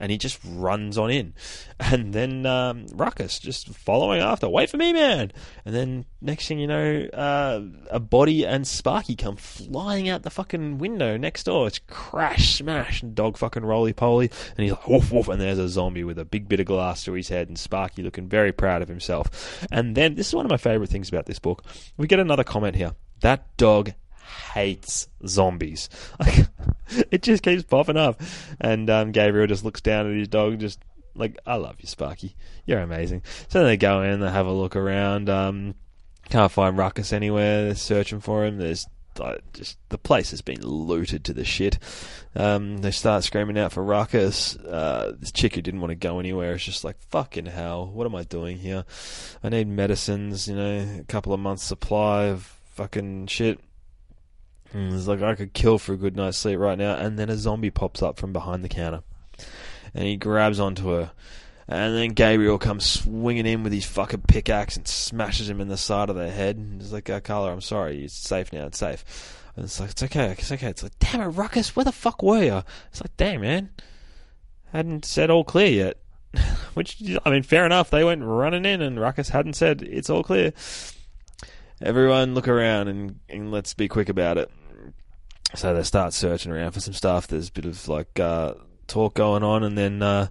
and 0.00 0.10
he 0.10 0.18
just 0.18 0.38
runs 0.44 0.98
on 0.98 1.10
in, 1.10 1.34
and 1.80 2.12
then 2.12 2.46
um, 2.46 2.86
Ruckus 2.92 3.38
just 3.38 3.68
following 3.68 4.20
after. 4.20 4.48
Wait 4.48 4.70
for 4.70 4.76
me, 4.76 4.92
man! 4.92 5.32
And 5.64 5.74
then 5.74 6.04
next 6.20 6.48
thing 6.48 6.58
you 6.58 6.66
know, 6.66 7.06
uh, 7.12 7.60
a 7.90 8.00
body 8.00 8.46
and 8.46 8.66
Sparky 8.66 9.16
come 9.16 9.36
flying 9.36 10.08
out 10.08 10.22
the 10.22 10.30
fucking 10.30 10.78
window 10.78 11.16
next 11.16 11.44
door. 11.44 11.66
It's 11.66 11.80
crash, 11.86 12.56
smash, 12.56 13.02
and 13.02 13.14
dog 13.14 13.36
fucking 13.36 13.64
roly 13.64 13.92
poly, 13.92 14.30
and 14.56 14.64
he's 14.64 14.72
like, 14.72 14.88
woof 14.88 15.12
woof, 15.12 15.28
and 15.28 15.40
there's 15.40 15.58
a 15.58 15.68
zombie 15.68 16.04
with 16.04 16.18
a 16.18 16.24
big 16.24 16.48
bit 16.48 16.60
of 16.60 16.66
glass 16.66 17.04
to 17.04 17.12
his 17.12 17.28
head, 17.28 17.48
and 17.48 17.58
Sparky 17.58 18.02
looking 18.02 18.28
very 18.28 18.52
proud 18.52 18.82
of 18.82 18.88
himself. 18.88 19.66
And 19.70 19.96
then 19.96 20.14
this 20.14 20.28
is 20.28 20.34
one 20.34 20.46
of 20.46 20.50
my 20.50 20.56
favorite 20.56 20.90
things 20.90 21.08
about 21.08 21.26
this 21.26 21.38
book. 21.38 21.64
We 21.96 22.06
get 22.06 22.20
another 22.20 22.44
comment 22.44 22.76
here. 22.76 22.94
That 23.20 23.56
dog 23.56 23.92
hates 24.54 25.08
zombies. 25.26 25.88
Like, 26.20 26.46
it 27.10 27.22
just 27.22 27.42
keeps 27.42 27.62
popping 27.62 27.96
up. 27.96 28.20
And 28.60 28.88
um, 28.90 29.12
Gabriel 29.12 29.46
just 29.46 29.64
looks 29.64 29.80
down 29.80 30.10
at 30.10 30.16
his 30.16 30.28
dog, 30.28 30.58
just 30.58 30.80
like, 31.14 31.38
I 31.46 31.56
love 31.56 31.76
you, 31.80 31.86
Sparky. 31.86 32.36
You're 32.66 32.80
amazing. 32.80 33.22
So 33.48 33.64
they 33.64 33.76
go 33.76 34.02
in, 34.02 34.20
they 34.20 34.30
have 34.30 34.46
a 34.46 34.52
look 34.52 34.76
around. 34.76 35.28
Um, 35.28 35.74
can't 36.28 36.52
find 36.52 36.78
Ruckus 36.78 37.12
anywhere. 37.12 37.64
They're 37.64 37.74
searching 37.74 38.20
for 38.20 38.44
him. 38.44 38.58
There's 38.58 38.86
just 39.52 39.78
the 39.90 39.98
place 39.98 40.30
has 40.30 40.40
been 40.40 40.60
looted 40.62 41.24
to 41.24 41.34
the 41.34 41.44
shit. 41.44 41.78
Um, 42.34 42.78
they 42.78 42.90
start 42.90 43.24
screaming 43.24 43.58
out 43.58 43.72
for 43.72 43.82
Ruckus. 43.82 44.56
Uh, 44.56 45.12
this 45.18 45.32
chick 45.32 45.54
who 45.54 45.62
didn't 45.62 45.80
want 45.80 45.90
to 45.90 45.96
go 45.96 46.18
anywhere 46.18 46.54
is 46.54 46.64
just 46.64 46.84
like, 46.84 46.96
fucking 47.10 47.46
hell, 47.46 47.86
what 47.86 48.06
am 48.06 48.14
I 48.14 48.24
doing 48.24 48.58
here? 48.58 48.84
I 49.42 49.50
need 49.50 49.68
medicines, 49.68 50.48
you 50.48 50.56
know, 50.56 51.00
a 51.00 51.04
couple 51.04 51.32
of 51.32 51.40
months' 51.40 51.62
supply 51.62 52.24
of 52.24 52.44
fucking 52.70 53.26
shit. 53.26 53.60
Mm, 54.74 54.94
it's 54.94 55.06
like 55.06 55.22
I 55.22 55.34
could 55.34 55.52
kill 55.52 55.78
for 55.78 55.92
a 55.92 55.98
good 55.98 56.16
night's 56.16 56.38
sleep 56.38 56.58
right 56.58 56.78
now, 56.78 56.94
and 56.94 57.18
then 57.18 57.28
a 57.28 57.36
zombie 57.36 57.70
pops 57.70 58.02
up 58.02 58.18
from 58.18 58.32
behind 58.32 58.64
the 58.64 58.68
counter, 58.68 59.02
and 59.94 60.04
he 60.04 60.16
grabs 60.16 60.58
onto 60.58 60.88
her, 60.88 61.12
and 61.68 61.94
then 61.94 62.10
Gabriel 62.10 62.58
comes 62.58 62.86
swinging 62.86 63.46
in 63.46 63.62
with 63.62 63.72
his 63.72 63.84
fucking 63.84 64.22
pickaxe 64.22 64.76
and 64.76 64.88
smashes 64.88 65.48
him 65.48 65.60
in 65.60 65.68
the 65.68 65.76
side 65.76 66.10
of 66.10 66.16
the 66.16 66.30
head. 66.30 66.56
And 66.56 66.80
he's 66.80 66.92
like, 66.92 67.08
oh, 67.08 67.20
Carla, 67.20 67.52
I'm 67.52 67.60
sorry, 67.60 68.04
it's 68.04 68.14
safe 68.14 68.52
now, 68.52 68.66
it's 68.66 68.78
safe. 68.78 69.38
And 69.54 69.64
it's 69.64 69.78
like, 69.78 69.90
it's 69.90 70.02
okay, 70.02 70.30
it's 70.38 70.50
okay. 70.50 70.68
It's 70.68 70.82
like, 70.82 70.98
damn 70.98 71.20
it, 71.20 71.26
Ruckus, 71.26 71.76
where 71.76 71.84
the 71.84 71.92
fuck 71.92 72.22
were 72.22 72.42
you? 72.42 72.62
It's 72.88 73.02
like, 73.02 73.16
damn, 73.16 73.42
man, 73.42 73.70
hadn't 74.72 75.04
said 75.04 75.30
all 75.30 75.44
clear 75.44 75.66
yet. 75.66 75.98
Which, 76.74 77.02
I 77.24 77.30
mean, 77.30 77.42
fair 77.42 77.66
enough. 77.66 77.90
They 77.90 78.04
went 78.04 78.22
running 78.24 78.64
in, 78.64 78.80
and 78.80 78.98
Ruckus 78.98 79.28
hadn't 79.28 79.52
said 79.52 79.82
it's 79.82 80.08
all 80.08 80.22
clear 80.22 80.54
everyone 81.82 82.34
look 82.34 82.48
around 82.48 82.88
and, 82.88 83.18
and 83.28 83.50
let's 83.50 83.74
be 83.74 83.88
quick 83.88 84.08
about 84.08 84.38
it. 84.38 84.50
So 85.54 85.74
they 85.74 85.82
start 85.82 86.12
searching 86.12 86.52
around 86.52 86.72
for 86.72 86.80
some 86.80 86.94
stuff. 86.94 87.26
There's 87.26 87.48
a 87.48 87.52
bit 87.52 87.66
of 87.66 87.88
like 87.88 88.18
uh, 88.18 88.54
talk 88.86 89.14
going 89.14 89.42
on, 89.42 89.62
and 89.62 89.76
then 89.76 90.02
uh, 90.02 90.28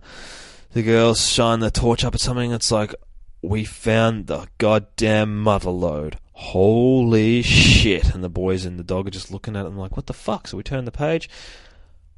the 0.73 0.83
girls 0.83 1.29
shine 1.29 1.59
the 1.59 1.71
torch 1.71 2.03
up 2.03 2.15
at 2.15 2.21
something. 2.21 2.51
It's 2.51 2.71
like 2.71 2.95
we 3.41 3.63
found 3.63 4.27
the 4.27 4.47
goddamn 4.57 5.41
mother 5.41 5.69
lode. 5.69 6.17
Holy 6.33 7.41
shit! 7.43 8.13
And 8.13 8.23
the 8.23 8.29
boys 8.29 8.65
and 8.65 8.79
the 8.79 8.83
dog 8.83 9.07
are 9.07 9.11
just 9.11 9.31
looking 9.31 9.55
at 9.55 9.65
it 9.65 9.69
and 9.69 9.77
like, 9.77 9.95
what 9.95 10.07
the 10.07 10.13
fuck? 10.13 10.47
So 10.47 10.57
we 10.57 10.63
turn 10.63 10.85
the 10.85 10.91
page. 10.91 11.29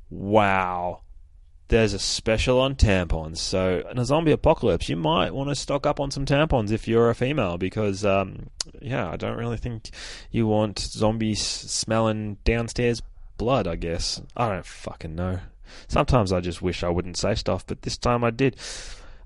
Wow 0.10 1.02
there's 1.70 1.94
a 1.94 2.00
special 2.00 2.60
on 2.60 2.76
tampons. 2.76 3.38
So 3.38 3.84
in 3.90 3.98
a 3.98 4.06
zombie 4.06 4.32
apocalypse, 4.32 4.90
you 4.90 4.96
might 4.96 5.34
want 5.34 5.50
to 5.50 5.56
stock 5.56 5.88
up 5.88 6.00
on 6.00 6.12
some 6.12 6.26
tampons 6.26 6.72
if 6.72 6.88
you're 6.88 7.10
a 7.10 7.16
female, 7.16 7.58
because 7.58 8.06
um, 8.06 8.50
yeah, 8.82 9.10
I 9.10 9.16
don't 9.16 9.38
really 9.38 9.58
think 9.58 9.90
you 10.32 10.46
want 10.48 10.80
zombies 10.80 11.42
smelling 11.42 12.38
downstairs 12.44 13.02
blood. 13.38 13.68
I 13.68 13.76
guess 13.76 14.22
I 14.38 14.50
don't 14.50 14.66
fucking 14.66 15.16
know. 15.16 15.40
Sometimes 15.88 16.32
I 16.32 16.40
just 16.40 16.62
wish 16.62 16.84
I 16.84 16.90
wouldn't 16.90 17.18
say 17.18 17.36
stuff, 17.36 17.66
but 17.66 17.82
this 17.82 17.98
time 17.98 18.24
I 18.24 18.30
did. 18.30 18.56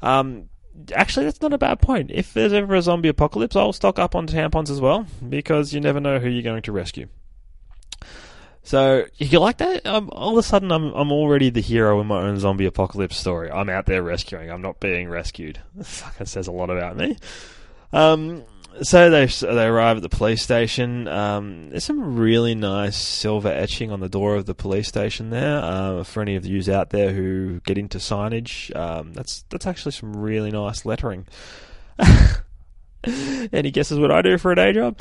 Um, 0.01 0.49
actually, 0.93 1.25
that's 1.25 1.41
not 1.41 1.53
a 1.53 1.57
bad 1.57 1.81
point. 1.81 2.11
If 2.11 2.33
there's 2.33 2.53
ever 2.53 2.75
a 2.75 2.81
zombie 2.81 3.09
apocalypse, 3.09 3.55
I'll 3.55 3.73
stock 3.73 3.99
up 3.99 4.15
on 4.15 4.27
tampons 4.27 4.69
as 4.69 4.79
well, 4.79 5.07
because 5.27 5.73
you 5.73 5.81
never 5.81 5.99
know 5.99 6.19
who 6.19 6.29
you're 6.29 6.43
going 6.43 6.61
to 6.61 6.71
rescue. 6.71 7.07
So 8.67 9.05
you 9.15 9.39
like 9.39 9.59
that? 9.59 9.85
Um, 9.85 10.09
all 10.11 10.31
of 10.31 10.37
a 10.37 10.43
sudden, 10.43 10.73
I'm 10.73 10.91
I'm 10.93 11.09
already 11.09 11.49
the 11.49 11.61
hero 11.61 12.01
in 12.01 12.07
my 12.07 12.23
own 12.23 12.37
zombie 12.37 12.65
apocalypse 12.65 13.15
story. 13.15 13.49
I'm 13.49 13.69
out 13.69 13.85
there 13.85 14.03
rescuing. 14.03 14.51
I'm 14.51 14.61
not 14.61 14.81
being 14.81 15.07
rescued. 15.07 15.57
Fucking 15.81 16.25
says 16.25 16.47
a 16.47 16.51
lot 16.51 16.69
about 16.69 16.97
me. 16.97 17.15
Um, 17.93 18.43
so 18.81 19.09
they 19.09 19.27
they 19.27 19.67
arrive 19.67 19.95
at 19.95 20.03
the 20.03 20.09
police 20.09 20.41
station. 20.41 21.07
Um, 21.07 21.69
there's 21.69 21.85
some 21.85 22.17
really 22.17 22.55
nice 22.55 22.97
silver 22.97 23.47
etching 23.47 23.89
on 23.89 24.01
the 24.01 24.09
door 24.09 24.35
of 24.35 24.47
the 24.47 24.53
police 24.53 24.89
station 24.89 25.29
there. 25.29 25.63
Uh, 25.63 26.03
for 26.03 26.21
any 26.21 26.35
of 26.35 26.45
you 26.45 26.61
out 26.73 26.89
there 26.89 27.13
who 27.13 27.61
get 27.61 27.77
into 27.77 27.99
signage, 27.99 28.75
um, 28.75 29.13
that's 29.13 29.45
that's 29.49 29.65
actually 29.65 29.93
some 29.93 30.13
really 30.13 30.51
nice 30.51 30.83
lettering. 30.83 31.25
any 33.53 33.71
guesses 33.71 33.97
what 33.97 34.11
I 34.11 34.21
do 34.21 34.37
for 34.37 34.51
a 34.51 34.57
day 34.57 34.73
job? 34.73 34.99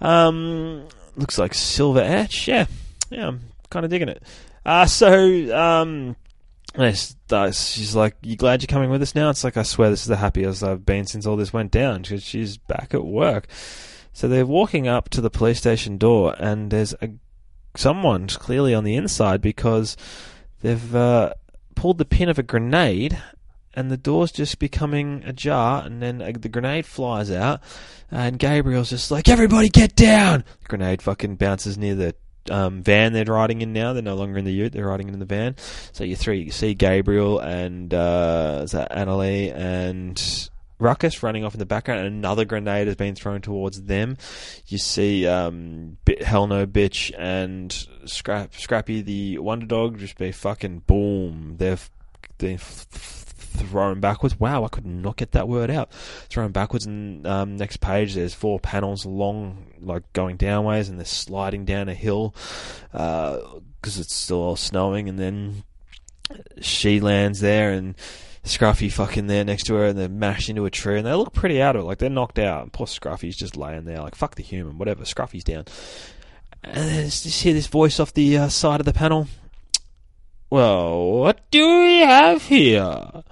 Um, 0.00 0.86
looks 1.16 1.36
like 1.36 1.52
silver 1.52 1.98
etch. 2.00 2.46
Yeah 2.46 2.66
yeah, 3.10 3.28
I'm 3.28 3.40
kind 3.70 3.84
of 3.84 3.90
digging 3.90 4.08
it. 4.08 4.22
Uh, 4.64 4.86
so, 4.86 5.56
um, 5.56 6.16
she's 6.76 7.94
like, 7.94 8.16
"You 8.22 8.36
glad 8.36 8.62
you're 8.62 8.68
coming 8.68 8.90
with 8.90 9.02
us 9.02 9.14
now?" 9.14 9.30
It's 9.30 9.44
like, 9.44 9.56
I 9.56 9.62
swear 9.62 9.90
this 9.90 10.02
is 10.02 10.08
the 10.08 10.16
happiest 10.16 10.62
I've 10.62 10.84
been 10.84 11.06
since 11.06 11.26
all 11.26 11.36
this 11.36 11.52
went 11.52 11.70
down. 11.70 12.02
Because 12.02 12.22
she's 12.22 12.56
back 12.56 12.94
at 12.94 13.04
work. 13.04 13.48
So 14.12 14.28
they're 14.28 14.46
walking 14.46 14.88
up 14.88 15.08
to 15.10 15.20
the 15.20 15.30
police 15.30 15.58
station 15.58 15.96
door, 15.96 16.34
and 16.38 16.70
there's 16.70 16.94
a 17.00 17.10
someone 17.76 18.26
clearly 18.26 18.74
on 18.74 18.84
the 18.84 18.96
inside 18.96 19.40
because 19.40 19.96
they've 20.60 20.94
uh, 20.94 21.32
pulled 21.74 21.98
the 21.98 22.04
pin 22.04 22.28
of 22.28 22.38
a 22.38 22.42
grenade, 22.42 23.16
and 23.74 23.90
the 23.90 23.96
door's 23.96 24.32
just 24.32 24.58
becoming 24.58 25.22
ajar, 25.24 25.84
and 25.84 26.02
then 26.02 26.20
uh, 26.20 26.32
the 26.38 26.48
grenade 26.48 26.86
flies 26.86 27.30
out, 27.30 27.60
and 28.10 28.38
Gabriel's 28.38 28.90
just 28.90 29.10
like, 29.10 29.28
"Everybody 29.28 29.68
get 29.68 29.94
down!" 29.94 30.44
The 30.62 30.68
grenade 30.68 31.02
fucking 31.02 31.36
bounces 31.36 31.78
near 31.78 31.94
the 31.94 32.14
um, 32.50 32.82
van 32.82 33.12
they're 33.12 33.24
riding 33.24 33.62
in 33.62 33.72
now. 33.72 33.92
They're 33.92 34.02
no 34.02 34.14
longer 34.14 34.38
in 34.38 34.44
the 34.44 34.52
ute; 34.52 34.72
they're 34.72 34.86
riding 34.86 35.08
in 35.08 35.18
the 35.18 35.24
van. 35.24 35.56
So 35.92 36.04
you 36.04 36.16
three 36.16 36.42
you 36.42 36.50
see 36.50 36.74
Gabriel 36.74 37.38
and 37.38 37.92
uh, 37.92 38.60
is 38.64 38.72
that 38.72 38.90
Annalie 38.92 39.54
and 39.54 40.50
Ruckus 40.78 41.22
running 41.22 41.44
off 41.44 41.54
in 41.54 41.58
the 41.58 41.66
background, 41.66 42.00
and 42.00 42.08
another 42.08 42.44
grenade 42.44 42.86
has 42.86 42.96
been 42.96 43.14
thrown 43.14 43.40
towards 43.40 43.82
them. 43.82 44.16
You 44.66 44.78
see 44.78 45.26
um, 45.26 45.96
Hell 46.20 46.46
No 46.46 46.66
Bitch 46.66 47.12
and 47.18 47.72
Scrap, 48.04 48.54
Scrappy 48.54 49.00
the 49.00 49.38
Wonder 49.38 49.66
Dog 49.66 49.98
just 49.98 50.16
be 50.18 50.30
fucking 50.30 50.84
boom. 50.86 51.56
They're, 51.58 51.78
they're 52.38 52.58
thrown 53.58 54.00
backwards. 54.00 54.38
Wow, 54.38 54.64
I 54.64 54.68
could 54.68 54.86
not 54.86 55.16
get 55.16 55.32
that 55.32 55.48
word 55.48 55.70
out. 55.70 55.92
Thrown 56.28 56.52
backwards, 56.52 56.86
and 56.86 57.26
um, 57.26 57.56
next 57.56 57.78
page 57.78 58.14
there's 58.14 58.34
four 58.34 58.60
panels 58.60 59.04
long, 59.04 59.72
like 59.80 60.12
going 60.12 60.38
downways, 60.38 60.88
and 60.88 60.98
they're 60.98 61.04
sliding 61.04 61.64
down 61.64 61.88
a 61.88 61.94
hill 61.94 62.34
because 62.92 63.98
uh, 63.98 64.00
it's 64.00 64.14
still 64.14 64.38
all 64.38 64.56
snowing, 64.56 65.08
and 65.08 65.18
then 65.18 65.62
she 66.60 67.00
lands 67.00 67.40
there 67.40 67.70
and. 67.70 67.94
Scruffy 68.44 68.90
fucking 68.90 69.26
there 69.26 69.44
next 69.44 69.64
to 69.64 69.74
her, 69.74 69.86
and 69.86 69.98
they're 69.98 70.08
mashed 70.08 70.48
into 70.48 70.64
a 70.64 70.70
tree, 70.70 70.96
and 70.96 71.06
they 71.06 71.12
look 71.12 71.34
pretty 71.34 71.60
out 71.60 71.76
of 71.76 71.82
it, 71.82 71.84
like 71.84 71.98
they're 71.98 72.08
knocked 72.08 72.38
out. 72.38 72.62
And 72.62 72.72
poor 72.72 72.86
Scruffy's 72.86 73.36
just 73.36 73.58
laying 73.58 73.84
there, 73.84 74.00
like 74.00 74.14
fuck 74.14 74.36
the 74.36 74.42
human, 74.42 74.78
whatever. 74.78 75.02
Scruffy's 75.02 75.44
down, 75.44 75.66
and 76.62 76.88
then 76.88 77.04
you 77.04 77.30
hear 77.30 77.52
this 77.52 77.66
voice 77.66 78.00
off 78.00 78.14
the 78.14 78.38
uh, 78.38 78.48
side 78.48 78.80
of 78.80 78.86
the 78.86 78.94
panel. 78.94 79.28
Well, 80.48 81.10
what 81.12 81.50
do 81.50 81.80
we 81.80 81.98
have 81.98 82.42
here? 82.44 83.22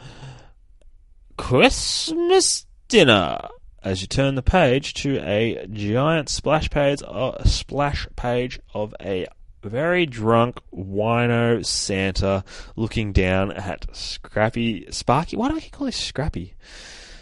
Christmas 1.36 2.66
dinner 2.88 3.48
as 3.82 4.00
you 4.00 4.08
turn 4.08 4.34
the 4.34 4.42
page 4.42 4.94
to 4.94 5.18
a 5.20 5.66
giant 5.70 6.28
splash 6.28 6.68
page, 6.70 7.02
uh, 7.06 7.44
splash 7.44 8.08
page 8.16 8.58
of 8.74 8.94
a 9.00 9.26
very 9.62 10.06
drunk 10.06 10.60
wino 10.74 11.64
Santa 11.64 12.44
looking 12.74 13.12
down 13.12 13.52
at 13.52 13.86
Scrappy 13.94 14.90
Sparky. 14.90 15.36
Why 15.36 15.48
do 15.48 15.56
I 15.56 15.60
keep 15.60 15.72
calling 15.72 15.92
Scrappy? 15.92 16.54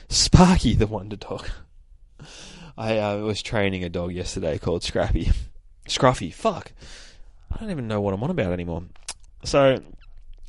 Sparky, 0.09 0.75
the 0.75 0.87
wonder 0.87 1.17
dog. 1.17 1.49
I 2.77 2.99
uh, 2.99 3.17
was 3.19 3.43
training 3.43 3.85
a 3.85 3.89
dog 3.89 4.13
yesterday 4.13 4.59
called 4.59 4.83
Scrappy. 4.83 5.31
Scruffy. 5.89 6.33
Fuck. 6.33 6.73
I 7.53 7.59
don't 7.59 7.71
even 7.71 7.89
know 7.89 8.01
what 8.01 8.15
I'm 8.15 8.23
on 8.23 8.31
about 8.31 8.53
anymore. 8.53 8.85
So 9.45 9.83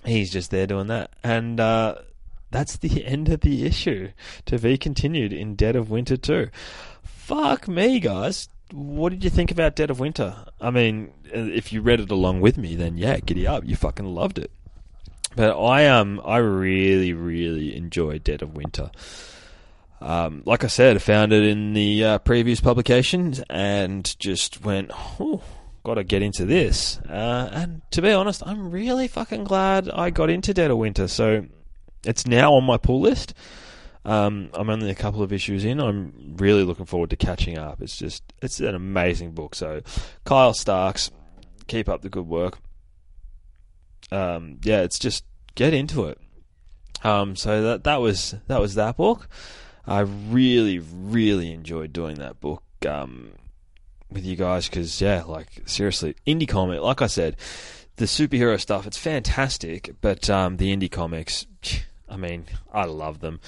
he's 0.06 0.32
just 0.32 0.50
there 0.50 0.66
doing 0.66 0.88
that, 0.88 1.12
and 1.24 1.60
uh, 1.60 1.96
that's 2.56 2.78
the 2.78 3.06
end 3.06 3.30
of 3.30 3.42
the 3.42 3.66
issue. 3.66 4.12
To 4.46 4.58
be 4.58 4.78
continued 4.78 5.34
in 5.34 5.56
Dead 5.56 5.76
of 5.76 5.90
Winter 5.90 6.18
2. 6.18 6.50
Fuck 7.04 7.68
me, 7.68 8.00
guys. 8.00 8.50
What 8.72 9.10
did 9.10 9.24
you 9.24 9.30
think 9.30 9.52
about 9.52 9.76
Dead 9.76 9.92
of 9.92 10.00
Winter? 10.00 10.36
I 10.62 10.72
mean, 10.72 11.12
if 11.26 11.72
you 11.74 11.82
read 11.82 12.00
it 12.00 12.12
along 12.12 12.42
with 12.42 12.58
me, 12.58 12.76
then 12.76 12.98
yeah, 12.98 13.20
giddy 13.20 13.46
up. 13.46 13.66
You 13.66 13.76
fucking 13.76 14.06
loved 14.06 14.40
it. 14.40 14.52
But 15.36 15.60
I 15.60 15.88
um 15.88 16.22
I 16.24 16.38
really 16.38 17.14
really 17.14 17.76
enjoyed 17.76 18.24
Dead 18.24 18.42
of 18.42 18.56
Winter. 18.56 18.90
Um, 20.02 20.44
like 20.46 20.64
I 20.64 20.68
said, 20.68 20.96
I 20.96 21.00
found 21.00 21.34
it 21.34 21.44
in 21.44 21.74
the 21.74 22.04
uh, 22.04 22.18
previous 22.20 22.62
publications 22.62 23.42
and 23.50 24.16
just 24.20 24.64
went, 24.64 24.92
oh, 24.94 25.42
got 25.84 25.96
to 25.96 26.04
get 26.04 26.22
into 26.22 26.46
this. 26.46 27.00
Uh, 27.00 27.50
and 27.52 27.82
to 27.92 28.02
be 28.02 28.12
honest, 28.12 28.44
I'm 28.46 28.72
really 28.72 29.08
fucking 29.08 29.46
glad 29.46 29.90
I 29.90 30.10
got 30.10 30.30
into 30.30 30.54
Dead 30.54 30.70
of 30.70 30.78
Winter. 30.78 31.08
So 31.08 31.46
it's 32.06 32.28
now 32.28 32.54
on 32.54 32.64
my 32.64 32.78
pull 32.78 33.02
list. 33.02 33.34
Um, 34.06 34.50
I'm 34.54 34.70
only 34.70 34.92
a 34.92 34.96
couple 34.96 35.24
of 35.24 35.34
issues 35.34 35.66
in. 35.66 35.80
I'm 35.80 36.36
really 36.38 36.64
looking 36.64 36.86
forward 36.86 37.10
to 37.10 37.16
catching 37.16 37.58
up. 37.58 37.82
It's 37.82 37.98
just, 37.98 38.22
it's 38.40 38.60
an 38.60 38.76
amazing 38.76 39.32
book. 39.32 39.56
So, 39.56 39.82
Kyle 40.26 40.54
Starks, 40.54 41.10
keep 41.68 41.90
up 41.90 42.02
the 42.04 42.10
good 42.10 42.28
work. 42.28 42.60
Um, 44.12 44.60
yeah, 44.64 44.82
it's 44.82 45.00
just 45.00 45.26
get 45.56 45.74
into 45.74 46.06
it. 46.06 46.20
Um, 47.04 47.36
so 47.36 47.62
that 47.62 47.84
that 47.84 48.02
was 48.02 48.36
that 48.48 48.60
was 48.60 48.76
that 48.76 48.98
book. 48.98 49.28
I 49.88 50.00
really, 50.00 50.80
really 50.80 51.52
enjoyed 51.52 51.94
doing 51.94 52.16
that 52.16 52.40
book 52.40 52.64
um, 52.88 53.34
with 54.10 54.26
you 54.26 54.36
guys 54.36 54.68
because, 54.68 55.00
yeah, 55.00 55.24
like 55.24 55.48
seriously, 55.66 56.16
indie 56.26 56.48
comic. 56.48 56.82
Like 56.82 57.02
I 57.02 57.08
said, 57.08 57.38
the 57.98 58.06
superhero 58.06 58.60
stuff 58.60 58.88
it's 58.88 58.98
fantastic, 58.98 59.96
but 60.02 60.30
um, 60.30 60.58
the 60.58 60.76
indie 60.76 60.92
comics, 60.92 61.46
I 62.10 62.18
mean, 62.18 62.46
I 62.74 62.86
love 62.86 63.20
them. 63.20 63.40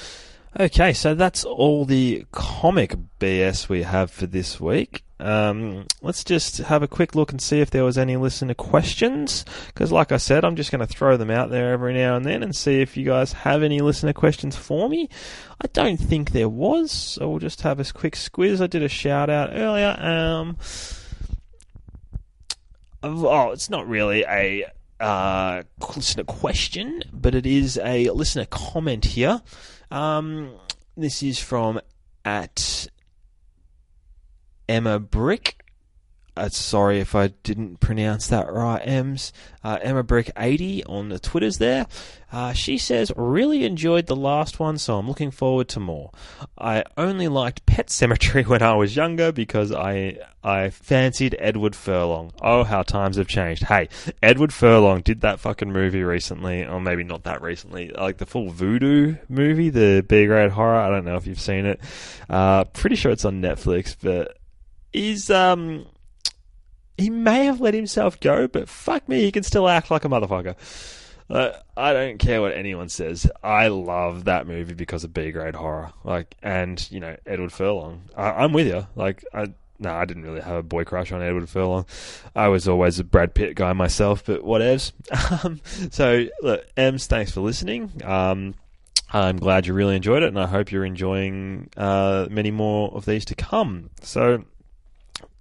Okay, 0.59 0.93
so 0.93 1.13
that's 1.13 1.43
all 1.43 1.85
the 1.85 2.25
comic 2.31 2.95
BS 3.19 3.69
we 3.69 3.83
have 3.83 4.09
for 4.09 4.25
this 4.25 4.59
week. 4.59 5.03
Um, 5.19 5.85
let's 6.01 6.23
just 6.23 6.57
have 6.59 6.83
a 6.83 6.87
quick 6.87 7.15
look 7.15 7.31
and 7.31 7.41
see 7.41 7.59
if 7.59 7.69
there 7.69 7.83
was 7.83 7.97
any 7.97 8.17
listener 8.17 8.53
questions. 8.53 9.45
Because, 9.67 9.91
like 9.91 10.11
I 10.11 10.17
said, 10.17 10.43
I'm 10.43 10.55
just 10.55 10.71
going 10.71 10.85
to 10.85 10.91
throw 10.91 11.17
them 11.17 11.29
out 11.29 11.49
there 11.49 11.73
every 11.73 11.93
now 11.93 12.15
and 12.15 12.25
then 12.25 12.43
and 12.43 12.55
see 12.55 12.81
if 12.81 12.97
you 12.97 13.05
guys 13.05 13.33
have 13.33 13.61
any 13.61 13.81
listener 13.81 14.13
questions 14.13 14.55
for 14.55 14.89
me. 14.89 15.09
I 15.61 15.67
don't 15.73 15.97
think 15.97 16.31
there 16.31 16.49
was, 16.49 16.91
so 16.91 17.29
we'll 17.29 17.39
just 17.39 17.61
have 17.61 17.79
a 17.79 17.93
quick 17.93 18.15
squiz. 18.15 18.61
I 18.61 18.67
did 18.67 18.83
a 18.83 18.89
shout 18.89 19.29
out 19.29 19.49
earlier. 19.53 19.95
Um, 19.99 20.57
oh, 23.03 23.51
it's 23.51 23.69
not 23.69 23.87
really 23.87 24.23
a 24.23 24.65
uh, 24.99 25.63
listener 25.95 26.23
question, 26.23 27.03
but 27.11 27.35
it 27.35 27.45
is 27.45 27.77
a 27.83 28.09
listener 28.09 28.45
comment 28.45 29.05
here. 29.05 29.41
Um, 29.91 30.53
this 30.95 31.21
is 31.23 31.39
from 31.39 31.79
at 32.25 32.87
Emma 34.67 34.99
Brick. 34.99 35.63
Uh, 36.37 36.49
sorry 36.49 36.99
if 36.99 37.15
I 37.15 37.27
didn't 37.27 37.79
pronounce 37.79 38.27
that 38.27 38.51
right, 38.51 38.79
Ems. 38.79 39.33
Uh, 39.63 39.79
Emma 39.81 40.03
Brick 40.03 40.31
80 40.37 40.83
on 40.85 41.09
the 41.09 41.19
Twitters 41.19 41.57
there. 41.57 41.87
Uh, 42.31 42.53
she 42.53 42.77
says, 42.77 43.11
really 43.15 43.65
enjoyed 43.65 44.05
the 44.05 44.15
last 44.15 44.59
one, 44.59 44.77
so 44.77 44.97
I'm 44.97 45.07
looking 45.07 45.31
forward 45.31 45.67
to 45.69 45.79
more. 45.79 46.11
I 46.57 46.83
only 46.95 47.27
liked 47.27 47.65
Pet 47.65 47.87
Sematary 47.87 48.45
when 48.47 48.61
I 48.61 48.75
was 48.75 48.95
younger 48.95 49.31
because 49.31 49.71
I 49.71 50.19
I 50.43 50.69
fancied 50.69 51.35
Edward 51.39 51.75
Furlong. 51.75 52.33
Oh, 52.41 52.63
how 52.63 52.83
times 52.83 53.17
have 53.17 53.27
changed. 53.27 53.63
Hey, 53.63 53.89
Edward 54.21 54.53
Furlong 54.53 55.01
did 55.01 55.21
that 55.21 55.39
fucking 55.39 55.71
movie 55.71 56.03
recently, 56.03 56.65
or 56.65 56.79
maybe 56.79 57.03
not 57.03 57.23
that 57.23 57.41
recently, 57.41 57.89
like 57.89 58.17
the 58.17 58.25
full 58.25 58.49
Voodoo 58.49 59.15
movie, 59.27 59.69
the 59.69 60.05
B 60.07 60.25
grade 60.27 60.51
horror. 60.51 60.75
I 60.75 60.89
don't 60.89 61.05
know 61.05 61.15
if 61.15 61.25
you've 61.27 61.39
seen 61.41 61.65
it. 61.65 61.81
Uh, 62.29 62.65
pretty 62.65 62.95
sure 62.95 63.11
it's 63.11 63.25
on 63.25 63.41
Netflix, 63.41 63.95
but 63.99 64.37
he's 64.93 65.29
um 65.29 65.85
he 66.97 67.09
may 67.09 67.45
have 67.45 67.61
let 67.61 67.73
himself 67.73 68.19
go, 68.19 68.47
but 68.47 68.67
fuck 68.67 69.07
me, 69.07 69.21
he 69.21 69.31
can 69.31 69.43
still 69.43 69.69
act 69.69 69.91
like 69.91 70.05
a 70.05 70.09
motherfucker. 70.09 70.55
Uh, 71.29 71.51
I 71.75 71.93
don't 71.93 72.19
care 72.19 72.41
what 72.41 72.53
anyone 72.53 72.89
says. 72.89 73.29
I 73.43 73.67
love 73.67 74.25
that 74.25 74.47
movie 74.47 74.73
because 74.73 75.03
of 75.03 75.13
B 75.13 75.31
grade 75.31 75.55
horror. 75.55 75.91
Like, 76.03 76.35
and 76.41 76.89
you 76.89 76.99
know 76.99 77.17
Edward 77.25 77.51
Furlong. 77.51 78.03
I, 78.15 78.43
am 78.43 78.53
with 78.53 78.67
you. 78.67 78.87
Like, 78.95 79.25
I 79.33 79.47
no, 79.79 79.93
I 79.93 80.05
didn't 80.05 80.23
really 80.23 80.41
have 80.41 80.55
a 80.55 80.63
boy 80.63 80.85
crush 80.85 81.11
on 81.11 81.21
Edward 81.21 81.49
Furlong. 81.49 81.85
I 82.35 82.47
was 82.47 82.67
always 82.67 82.99
a 82.99 83.03
Brad 83.03 83.33
Pitt 83.33 83.55
guy 83.55 83.73
myself, 83.73 84.25
but 84.25 84.41
whatevs. 84.41 84.91
Um, 85.43 85.61
so, 85.91 86.25
look, 86.41 86.65
Ems, 86.77 87.05
thanks 87.07 87.31
for 87.31 87.41
listening. 87.41 87.91
Um, 88.03 88.55
I'm 89.11 89.37
glad 89.37 89.67
you 89.67 89.73
really 89.73 89.95
enjoyed 89.95 90.23
it, 90.23 90.29
and 90.29 90.39
I 90.39 90.47
hope 90.47 90.71
you're 90.71 90.85
enjoying 90.85 91.69
uh, 91.77 92.27
many 92.29 92.49
more 92.49 92.91
of 92.93 93.05
these 93.05 93.25
to 93.25 93.35
come. 93.35 93.89
So, 94.01 94.45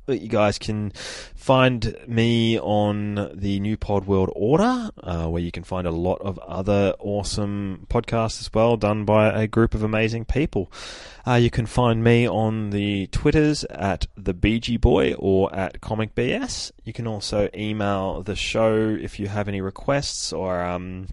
that 0.07 0.23
you 0.23 0.29
guys 0.29 0.59
can 0.59 0.91
find 1.35 1.97
me 2.07 2.59
on 2.59 3.31
the 3.35 3.61
New 3.61 3.77
Pod 3.77 4.07
World 4.07 4.31
Order, 4.35 4.91
uh, 5.03 5.27
where 5.27 5.43
you 5.43 5.53
can 5.53 5.65
find 5.65 5.87
a 5.87 5.91
lot 5.91 6.21
of 6.23 6.39
other 6.39 6.95
awesome 6.99 7.87
podcasts 7.89 8.41
as 8.41 8.53
well, 8.53 8.77
done 8.77 9.05
by 9.05 9.29
a 9.29 9.47
group 9.47 9.75
of 9.75 9.83
amazing 9.83 10.25
people. 10.25 10.73
Uh, 11.27 11.35
you 11.35 11.51
can 11.51 11.67
find 11.67 12.05
me 12.05 12.29
on 12.29 12.71
the 12.71 13.09
Twitters 13.09 13.65
at 13.65 14.07
the 14.17 14.33
Beejy 14.33 14.81
Boy 14.81 15.15
or 15.15 15.55
at 15.55 15.81
Comic 15.81 16.15
BS. 16.15 16.71
You 16.85 16.93
can 16.93 17.07
also 17.07 17.49
email 17.55 18.23
the 18.23 18.37
show 18.37 18.97
if 19.01 19.19
you 19.19 19.27
have 19.27 19.49
any 19.49 19.61
requests 19.61 20.33
or 20.33 20.63
um, 20.63 21.09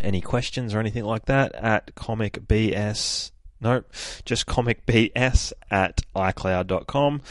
any 0.00 0.20
questions 0.20 0.74
or 0.74 0.80
anything 0.80 1.04
like 1.04 1.26
that 1.26 1.54
at 1.54 1.94
Comic 1.94 2.46
BS. 2.46 3.30
Nope, 3.60 3.92
just 4.24 4.46
comicbs 4.46 5.52
at 5.70 6.00
iCloud.com. 6.16 7.22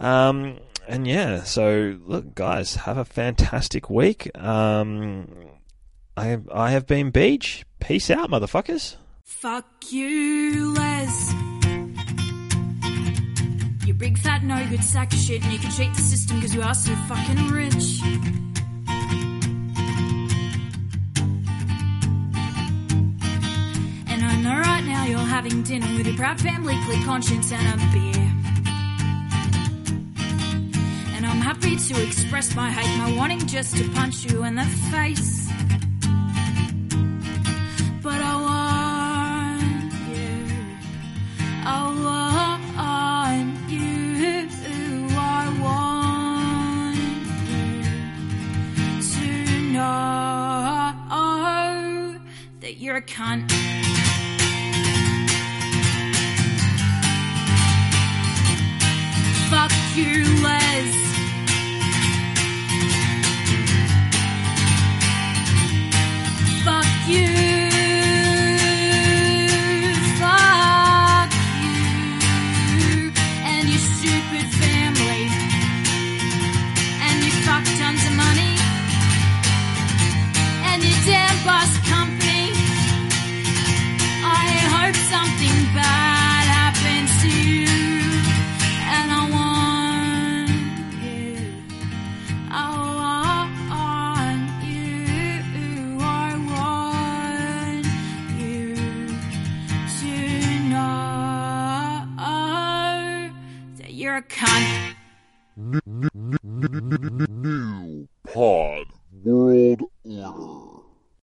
Um, 0.00 0.58
and 0.86 1.06
yeah, 1.06 1.42
so 1.42 1.98
look, 2.06 2.34
guys, 2.34 2.76
have 2.76 2.98
a 2.98 3.04
fantastic 3.04 3.90
week. 3.90 4.30
Um, 4.36 5.28
I 6.16 6.38
I 6.52 6.70
have 6.70 6.86
been 6.86 7.12
Beej. 7.12 7.64
Peace 7.80 8.10
out, 8.10 8.30
motherfuckers. 8.30 8.96
Fuck 9.24 9.92
you, 9.92 10.72
Les. 10.72 11.34
You 13.86 13.94
big 13.94 14.18
fat 14.18 14.42
no 14.42 14.66
good 14.68 14.82
sack 14.82 15.12
of 15.12 15.18
shit, 15.18 15.42
and 15.42 15.52
you 15.52 15.58
can 15.58 15.70
cheat 15.70 15.94
the 15.94 16.00
system 16.00 16.36
because 16.38 16.54
you 16.54 16.62
are 16.62 16.74
so 16.74 16.94
fucking 17.06 17.48
rich. 17.48 18.00
And 24.08 24.24
I 24.24 24.40
know 24.42 24.58
right 24.60 24.84
now 24.84 25.04
you're 25.04 25.18
having 25.18 25.62
dinner 25.62 25.86
with 25.96 26.06
your 26.06 26.16
proud 26.16 26.40
family, 26.40 26.76
clear 26.84 27.04
conscience, 27.04 27.52
and 27.52 27.80
a 27.80 27.92
beer. 27.92 28.37
I'm 31.28 31.40
happy 31.40 31.76
to 31.76 32.02
express 32.06 32.54
my 32.54 32.70
hate, 32.70 32.96
my 32.98 33.14
wanting 33.16 33.46
just 33.46 33.76
to 33.76 33.88
punch 33.90 34.24
you 34.24 34.44
in 34.44 34.54
the 34.54 34.64
face. 34.90 35.46
But 38.02 38.20
I 38.22 38.34
want 38.48 39.92
you. 40.08 40.46
I 41.64 41.68
want 42.04 43.70
you. 43.70 43.88
I 45.20 45.48
want 45.60 46.96
you 48.96 49.02
to 49.14 49.26
know 49.74 49.84
that 52.60 52.74
you're 52.78 52.96
a 52.96 53.02
cunt. 53.02 53.50
Fuck 59.50 59.72
you, 59.96 60.24